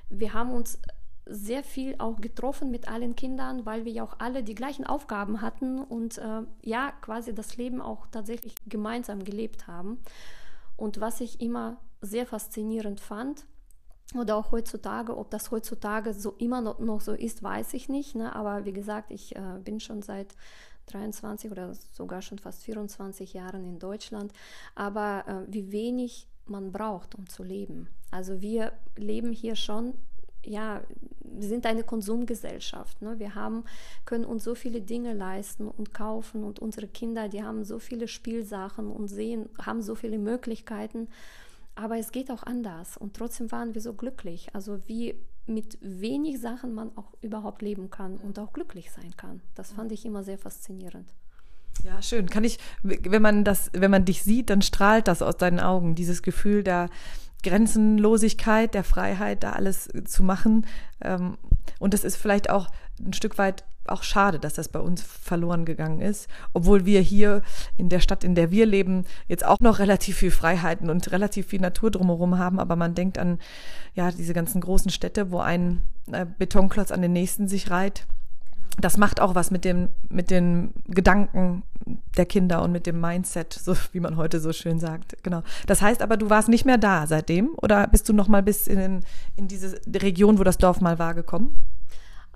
Wir 0.09 0.33
haben 0.33 0.52
uns 0.52 0.78
sehr 1.26 1.62
viel 1.62 1.94
auch 1.98 2.20
getroffen 2.20 2.70
mit 2.70 2.88
allen 2.88 3.16
Kindern, 3.16 3.64
weil 3.64 3.84
wir 3.84 3.92
ja 3.92 4.04
auch 4.04 4.16
alle 4.18 4.42
die 4.42 4.54
gleichen 4.54 4.87
Aufgaben 4.87 5.40
hatten 5.40 5.78
und 5.78 6.18
äh, 6.18 6.42
ja 6.62 6.92
quasi 7.00 7.34
das 7.34 7.56
Leben 7.56 7.80
auch 7.80 8.06
tatsächlich 8.10 8.54
gemeinsam 8.66 9.24
gelebt 9.24 9.66
haben. 9.66 9.98
Und 10.76 11.00
was 11.00 11.20
ich 11.20 11.40
immer 11.40 11.78
sehr 12.02 12.26
faszinierend 12.26 13.00
fand, 13.00 13.46
oder 14.14 14.37
auch 14.37 14.52
heutzutage, 14.52 15.16
ob 15.16 15.30
das 15.30 15.50
heutzutage 15.50 16.12
so 16.12 16.34
immer 16.38 16.60
noch, 16.60 16.78
noch 16.78 17.00
so 17.00 17.12
ist, 17.12 17.42
weiß 17.42 17.74
ich 17.74 17.88
nicht. 17.88 18.14
Ne? 18.14 18.34
Aber 18.34 18.64
wie 18.64 18.72
gesagt, 18.72 19.10
ich 19.10 19.34
äh, 19.34 19.58
bin 19.64 19.80
schon 19.80 20.02
seit 20.02 20.34
23 20.87 21.50
oder 21.50 21.74
sogar 21.92 22.22
schon 22.22 22.38
fast 22.38 22.62
24 22.64 23.32
Jahren 23.32 23.64
in 23.64 23.78
Deutschland. 23.78 24.32
Aber 24.74 25.24
äh, 25.26 25.52
wie 25.52 25.72
wenig 25.72 26.28
man 26.46 26.70
braucht, 26.70 27.14
um 27.14 27.28
zu 27.28 27.42
leben. 27.42 27.88
Also 28.10 28.40
wir 28.40 28.72
leben 28.96 29.32
hier 29.32 29.56
schon 29.56 29.94
ja, 30.44 30.83
wir 31.20 31.48
sind 31.48 31.66
eine 31.66 31.83
Konsumgesellschaft. 31.83 33.02
Ne? 33.02 33.18
Wir 33.18 33.35
haben, 33.35 33.64
können 34.04 34.24
uns 34.24 34.44
so 34.44 34.54
viele 34.54 34.80
Dinge 34.80 35.14
leisten 35.14 35.68
und 35.68 35.92
kaufen 35.92 36.44
und 36.44 36.59
unsere 36.61 36.87
Kinder, 36.87 37.28
die 37.28 37.42
haben 37.42 37.64
so 37.64 37.78
viele 37.78 38.09
Spielsachen 38.09 38.90
und 38.90 39.09
sehen, 39.09 39.48
haben 39.61 39.83
so 39.83 39.94
viele 39.94 40.18
Möglichkeiten. 40.18 41.09
Aber 41.74 41.98
es 41.98 42.12
geht 42.12 42.30
auch 42.30 42.44
anders 42.44 42.96
und 42.96 43.16
trotzdem 43.16 43.50
waren 43.50 43.74
wir 43.74 43.80
so 43.80 43.94
glücklich. 43.94 44.48
Also 44.52 44.78
wie 44.87 45.16
mit 45.46 45.76
wenig 45.80 46.40
Sachen 46.40 46.72
man 46.72 46.96
auch 46.96 47.12
überhaupt 47.20 47.62
leben 47.62 47.90
kann 47.90 48.16
und 48.16 48.38
auch 48.38 48.52
glücklich 48.52 48.90
sein 48.92 49.14
kann. 49.16 49.42
Das 49.54 49.72
fand 49.72 49.92
ich 49.92 50.07
immer 50.07 50.22
sehr 50.22 50.38
faszinierend. 50.38 51.12
Ja, 51.83 52.00
schön. 52.00 52.30
Kann 52.30 52.44
ich, 52.44 52.59
wenn 52.83 53.20
man 53.20 53.44
das, 53.44 53.70
wenn 53.72 53.90
man 53.90 54.04
dich 54.04 54.22
sieht, 54.22 54.48
dann 54.48 54.62
strahlt 54.62 55.09
das 55.09 55.20
aus 55.20 55.37
deinen 55.37 55.61
Augen, 55.61 55.94
dieses 55.94 56.22
Gefühl 56.22 56.62
der, 56.62 56.88
Grenzenlosigkeit, 57.44 58.74
der 58.74 58.83
Freiheit, 58.83 59.44
da 59.44 59.52
alles 59.52 59.88
zu 60.04 60.24
machen. 60.24 60.66
Ähm, 61.00 61.38
und 61.78 61.94
das 61.94 62.02
ist 62.02 62.16
vielleicht 62.16 62.50
auch 62.50 62.68
ein 62.98 63.12
Stück 63.12 63.38
weit 63.38 63.64
auch 63.87 64.02
schade, 64.02 64.38
dass 64.38 64.54
das 64.54 64.68
bei 64.68 64.80
uns 64.80 65.02
verloren 65.02 65.64
gegangen 65.64 66.00
ist, 66.00 66.26
obwohl 66.54 66.87
wir 66.87 67.00
hier 67.00 67.42
in 67.76 67.90
der 67.90 68.00
Stadt, 68.00 68.24
in 68.24 68.35
der 68.35 68.50
wir 68.50 68.64
leben, 68.64 69.04
jetzt 69.28 69.44
auch 69.44 69.61
noch 69.61 69.78
relativ 69.78 70.16
viel 70.16 70.30
Freiheiten 70.30 70.88
und 70.88 71.12
relativ 71.12 71.48
viel 71.48 71.61
Natur 71.61 71.90
drumherum 71.90 72.38
haben. 72.38 72.59
Aber 72.59 72.76
man 72.76 72.94
denkt 72.94 73.18
an 73.18 73.38
ja 73.94 74.11
diese 74.11 74.33
ganzen 74.33 74.61
großen 74.61 74.90
Städte, 74.90 75.30
wo 75.30 75.38
ein 75.38 75.83
äh, 76.11 76.26
Betonklotz 76.38 76.90
an 76.90 77.02
den 77.02 77.12
nächsten 77.12 77.46
sich 77.46 77.70
reiht 77.70 78.07
das 78.79 78.96
macht 78.96 79.20
auch 79.20 79.35
was 79.35 79.50
mit 79.50 79.64
dem, 79.64 79.88
mit 80.09 80.31
den 80.31 80.72
Gedanken 80.88 81.62
der 82.16 82.27
Kinder 82.27 82.62
und 82.62 82.72
mit 82.72 82.87
dem 82.87 83.00
Mindset, 83.00 83.53
so 83.53 83.77
wie 83.92 84.00
man 84.00 84.16
heute 84.16 84.40
so 84.40 84.53
schön 84.53 84.79
sagt. 84.79 85.22
Genau. 85.22 85.42
Das 85.66 85.83
heißt 85.83 86.03
aber, 86.03 86.16
du 86.16 86.31
warst 86.31 86.48
nicht 86.48 86.64
mehr 86.64 86.79
da 86.79 87.07
seitdem 87.07 87.50
oder 87.57 87.87
bist 87.87 88.09
du 88.09 88.12
noch 88.12 88.29
mal 88.29 88.42
bis 88.42 88.66
in, 88.66 89.00
in 89.37 89.48
diese 89.48 89.81
Region, 89.87 90.38
wo 90.38 90.44
das 90.44 90.59
Dorf 90.59 90.81
mal 90.81 90.98
war, 90.98 91.14
gekommen? 91.14 91.61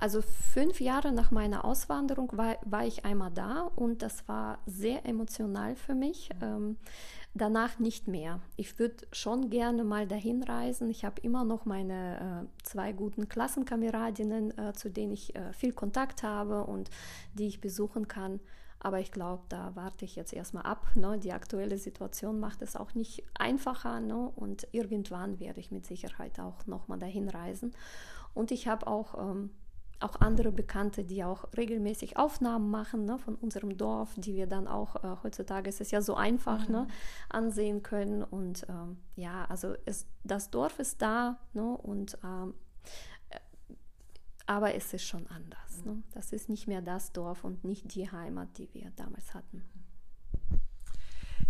Also 0.01 0.23
fünf 0.23 0.81
Jahre 0.81 1.11
nach 1.11 1.33
meiner 1.33 1.65
Auswanderung 1.65 2.31
war, 2.33 2.57
war 2.65 2.87
ich 2.87 3.05
einmal 3.05 3.33
da 3.33 3.63
und 3.75 4.01
das 4.01 4.29
war 4.29 4.61
sehr 4.65 5.05
emotional 5.07 5.75
für 5.75 5.95
mich. 5.95 6.31
Ähm, 6.41 6.77
danach 7.35 7.81
nicht 7.81 8.07
mehr. 8.07 8.41
Ich 8.55 8.79
würde 8.79 9.09
schon 9.11 9.51
gerne 9.51 9.83
mal 9.83 10.07
dahin 10.07 10.45
reisen. 10.45 10.89
Ich 10.89 11.05
habe 11.05 11.21
immer 11.23 11.45
noch 11.45 11.65
meine 11.65 12.47
äh, 12.47 12.65
zwei 12.65 12.93
guten 12.93 13.29
Klassenkameradinnen, 13.29 14.57
äh, 14.57 14.73
zu 14.73 14.89
denen 14.89 15.13
ich 15.13 15.35
äh, 15.35 15.53
viel 15.53 15.73
Kontakt 15.73 16.23
habe 16.23 16.63
und 16.65 16.91
die 17.35 17.49
ich 17.49 17.61
besuchen 17.61 18.07
kann. 18.07 18.39
Aber 18.79 19.01
ich 19.01 19.11
glaube, 19.11 19.43
da 19.49 19.73
warte 19.75 20.05
ich 20.05 20.15
jetzt 20.15 20.33
erstmal 20.33 20.63
ab. 20.63 20.87
Ne? 20.95 21.19
Die 21.19 21.33
aktuelle 21.33 21.77
Situation 21.77 22.39
macht 22.39 22.63
es 22.63 22.77
auch 22.77 22.95
nicht 22.95 23.25
einfacher. 23.35 23.99
Ne? 23.99 24.31
Und 24.37 24.69
irgendwann 24.71 25.41
werde 25.41 25.59
ich 25.59 25.73
mit 25.73 25.87
Sicherheit 25.87 26.39
auch 26.39 26.67
nochmal 26.67 27.01
dahin 27.01 27.29
reisen. 27.29 27.73
Und 28.35 28.53
ich 28.53 28.69
habe 28.69 28.87
auch 28.87 29.19
ähm, 29.19 29.51
auch 30.01 30.21
andere 30.21 30.53
Bekannte, 30.53 31.05
die 31.05 31.25
auch 31.25 31.49
regelmäßig 31.57 32.17
Aufnahmen 32.17 32.71
machen 32.71 33.05
ne, 33.05 33.19
von 33.19 33.35
unserem 33.35 33.77
Dorf, 33.77 34.15
die 34.17 34.35
wir 34.35 34.47
dann 34.47 34.69
auch, 34.69 34.97
äh, 34.97 35.17
heutzutage 35.23 35.69
ist 35.69 35.81
es 35.81 35.91
ja 35.91 36.01
so 36.01 36.15
einfach, 36.15 36.69
ne, 36.69 36.83
mhm. 36.83 36.87
ne, 36.87 36.89
ansehen 37.29 37.83
können. 37.83 38.23
Und 38.23 38.67
ähm, 38.69 38.99
ja, 39.17 39.45
also 39.49 39.75
es, 39.87 40.07
das 40.25 40.51
Dorf 40.51 40.79
ist 40.79 41.03
da 41.03 41.39
ne, 41.53 41.77
und 41.77 42.17
ähm, 42.25 42.55
äh, 43.31 43.39
aber 44.47 44.75
es 44.75 44.93
ist 44.95 45.05
schon 45.05 45.27
anders. 45.27 45.85
Ne? 45.85 46.03
Das 46.13 46.33
ist 46.33 46.49
nicht 46.49 46.69
mehr 46.69 46.81
das 46.81 47.13
Dorf 47.13 47.45
und 47.45 47.65
nicht 47.65 47.95
die 47.95 48.11
Heimat, 48.11 48.57
die 48.57 48.73
wir 48.73 48.93
damals 48.97 49.35
hatten. 49.35 49.65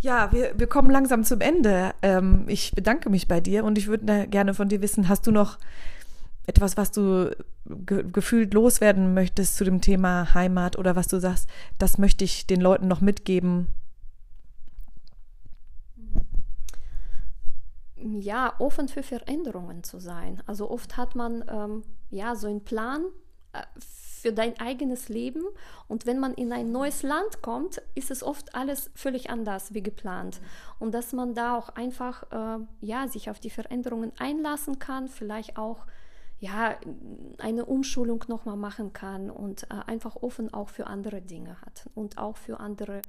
Ja, 0.01 0.33
wir, 0.33 0.59
wir 0.59 0.69
kommen 0.69 0.91
langsam 0.91 1.25
zum 1.25 1.41
Ende. 1.41 1.93
Ähm, 2.03 2.45
ich 2.47 2.73
bedanke 2.73 3.11
mich 3.11 3.29
bei 3.29 3.41
dir 3.41 3.65
und 3.65 3.77
ich 3.79 3.89
würde 3.89 4.29
gerne 4.29 4.55
von 4.55 4.69
dir 4.69 4.81
wissen, 4.81 5.09
hast 5.09 5.27
du 5.27 5.33
noch 5.33 5.59
etwas, 6.47 6.77
was 6.77 6.91
du 6.93 7.31
ge 7.87 8.05
gefühlt 8.11 8.55
loswerden 8.55 9.15
möchtest 9.15 9.57
zu 9.57 9.65
dem 9.65 9.81
Thema 9.81 10.35
Heimat 10.35 10.79
oder 10.79 10.97
was 10.97 11.09
du 11.09 11.19
sagst, 11.21 11.49
das 11.79 11.99
möchte 11.99 12.25
ich 12.25 12.47
den 12.47 12.61
Leuten 12.61 12.89
noch 12.89 13.01
mitgeben? 13.01 13.69
Ja, 17.97 18.55
offen 18.59 18.89
für 18.89 19.03
Veränderungen 19.03 19.83
zu 19.83 19.99
sein. 19.99 20.41
Also 20.47 20.71
oft 20.71 20.97
hat 20.97 21.17
man 21.17 21.45
ähm, 21.51 21.83
ja 22.11 22.37
so 22.37 22.47
einen 22.47 22.65
Plan 22.65 23.05
äh, 23.53 23.63
für 23.77 24.33
dein 24.33 24.59
eigenes 24.61 25.09
Leben 25.09 25.43
und 25.87 26.07
wenn 26.07 26.19
man 26.19 26.35
in 26.35 26.53
ein 26.53 26.73
neues 26.73 27.03
Land 27.03 27.41
kommt, 27.43 27.81
ist 27.95 28.11
es 28.11 28.23
oft 28.23 28.55
alles 28.55 28.91
völlig 28.95 29.31
anders 29.31 29.75
wie 29.75 29.83
geplant 29.83 30.41
und 30.81 30.93
dass 30.93 31.13
man 31.13 31.35
da 31.35 31.57
auch 31.57 31.69
einfach 31.71 32.25
äh, 32.33 32.65
ja 32.81 33.07
sich 33.07 33.31
auf 33.31 33.39
die 33.39 33.51
Veränderungen 33.51 34.13
einlassen 34.19 34.79
kann, 34.79 35.09
vielleicht 35.09 35.57
auch 35.57 35.87
ja, 36.41 36.77
eine 37.39 37.65
Umschulung 37.65 38.25
nochmal 38.29 38.57
machen 38.57 38.93
kann 38.93 39.31
und 39.31 39.65
äh, 39.65 39.75
einfach 39.87 40.17
offen 40.17 40.53
auch 40.55 40.69
für 40.69 40.87
andere 40.87 41.21
Dinge 41.21 41.61
hat 41.63 41.89
und 41.95 42.19
auch 42.19 42.37
für 42.37 42.61
andere 42.61 43.03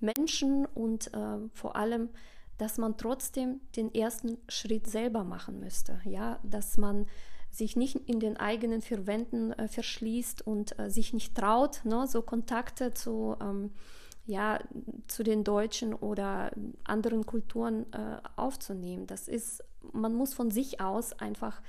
Menschen 0.00 0.64
und 0.66 1.12
äh, 1.12 1.38
vor 1.52 1.76
allem, 1.76 2.08
dass 2.56 2.78
man 2.78 2.96
trotzdem 2.96 3.60
den 3.76 3.92
ersten 3.94 4.38
Schritt 4.48 4.86
selber 4.86 5.24
machen 5.24 5.58
müsste, 5.58 6.00
ja, 6.04 6.38
dass 6.42 6.76
man 6.76 7.06
sich 7.50 7.76
nicht 7.76 7.96
in 8.08 8.20
den 8.20 8.36
eigenen 8.36 8.82
vier 8.82 9.06
Wänden 9.06 9.52
äh, 9.52 9.68
verschließt 9.68 10.46
und 10.46 10.78
äh, 10.78 10.90
sich 10.90 11.12
nicht 11.12 11.34
traut, 11.34 11.84
ne, 11.84 12.06
so 12.06 12.22
Kontakte 12.22 12.94
zu 12.94 13.36
ähm, 13.40 13.72
ja, 14.28 14.60
zu 15.06 15.22
den 15.22 15.42
Deutschen 15.42 15.94
oder 15.94 16.52
anderen 16.84 17.24
Kulturen 17.24 17.90
äh, 17.94 18.18
aufzunehmen. 18.36 19.06
Das 19.06 19.26
ist, 19.26 19.64
man 19.92 20.14
muss 20.14 20.34
von 20.34 20.50
sich 20.50 20.82
aus 20.82 21.14
einfach 21.14 21.62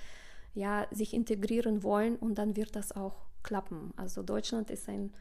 ja, 0.53 0.87
sich 0.91 1.13
integrieren 1.13 1.83
wollen 1.83 2.15
und 2.15 2.35
dann 2.35 2.55
wird 2.55 2.75
das 2.75 2.91
auch 2.91 3.15
klappen. 3.43 3.93
Also 3.95 4.23
Deutschland 4.23 4.69
ist 4.69 4.89
ein 4.89 5.11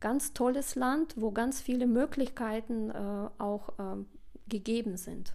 ganz 0.00 0.32
tolles 0.32 0.74
Land, 0.74 1.14
wo 1.16 1.30
ganz 1.32 1.60
viele 1.60 1.86
Möglichkeiten 1.86 2.90
äh, 2.90 3.28
auch 3.38 3.70
äh, 3.78 4.04
gegeben 4.48 4.96
sind. 4.96 5.34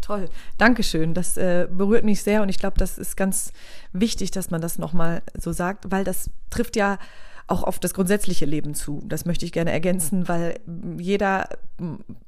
Toll, 0.00 0.28
Dankeschön. 0.58 1.14
Das 1.14 1.36
äh, 1.36 1.68
berührt 1.70 2.04
mich 2.04 2.22
sehr 2.22 2.42
und 2.42 2.48
ich 2.48 2.58
glaube, 2.58 2.78
das 2.78 2.98
ist 2.98 3.16
ganz 3.16 3.52
wichtig, 3.92 4.30
dass 4.30 4.50
man 4.50 4.60
das 4.60 4.78
nochmal 4.78 5.22
so 5.38 5.52
sagt, 5.52 5.90
weil 5.90 6.04
das 6.04 6.30
trifft 6.50 6.76
ja 6.76 6.98
auch 7.46 7.62
auf 7.62 7.78
das 7.78 7.94
grundsätzliche 7.94 8.46
Leben 8.46 8.74
zu. 8.74 9.02
Das 9.04 9.24
möchte 9.24 9.44
ich 9.44 9.52
gerne 9.52 9.72
ergänzen, 9.72 10.28
weil 10.28 10.60
jeder 10.98 11.48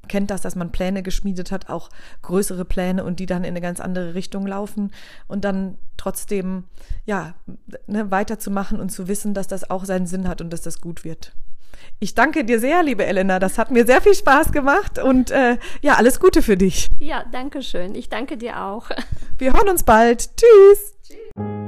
kennt 0.07 0.31
das, 0.31 0.41
dass 0.41 0.55
man 0.55 0.71
Pläne 0.71 1.03
geschmiedet 1.03 1.51
hat, 1.51 1.69
auch 1.69 1.89
größere 2.21 2.65
Pläne 2.65 3.03
und 3.03 3.19
die 3.19 3.25
dann 3.25 3.43
in 3.43 3.49
eine 3.49 3.61
ganz 3.61 3.79
andere 3.79 4.13
Richtung 4.13 4.45
laufen 4.45 4.91
und 5.27 5.45
dann 5.45 5.77
trotzdem 5.97 6.65
ja 7.05 7.33
ne, 7.87 8.11
weiterzumachen 8.11 8.79
und 8.79 8.89
zu 8.89 9.07
wissen, 9.07 9.33
dass 9.33 9.47
das 9.47 9.69
auch 9.69 9.85
seinen 9.85 10.07
Sinn 10.07 10.27
hat 10.27 10.41
und 10.41 10.51
dass 10.51 10.61
das 10.61 10.81
gut 10.81 11.03
wird. 11.03 11.33
Ich 11.99 12.15
danke 12.15 12.43
dir 12.45 12.59
sehr, 12.59 12.83
liebe 12.83 13.05
Elena. 13.05 13.39
Das 13.39 13.57
hat 13.57 13.71
mir 13.71 13.85
sehr 13.85 14.01
viel 14.01 14.15
Spaß 14.15 14.51
gemacht 14.51 14.99
und 14.99 15.31
äh, 15.31 15.57
ja, 15.81 15.95
alles 15.95 16.19
Gute 16.19 16.41
für 16.41 16.57
dich. 16.57 16.87
Ja, 16.99 17.25
danke 17.31 17.61
schön. 17.61 17.95
Ich 17.95 18.09
danke 18.09 18.37
dir 18.37 18.63
auch. 18.63 18.89
Wir 19.37 19.53
hören 19.53 19.69
uns 19.69 19.83
bald. 19.83 20.29
Tschüss. 20.37 20.95
Tschüss. 21.03 21.64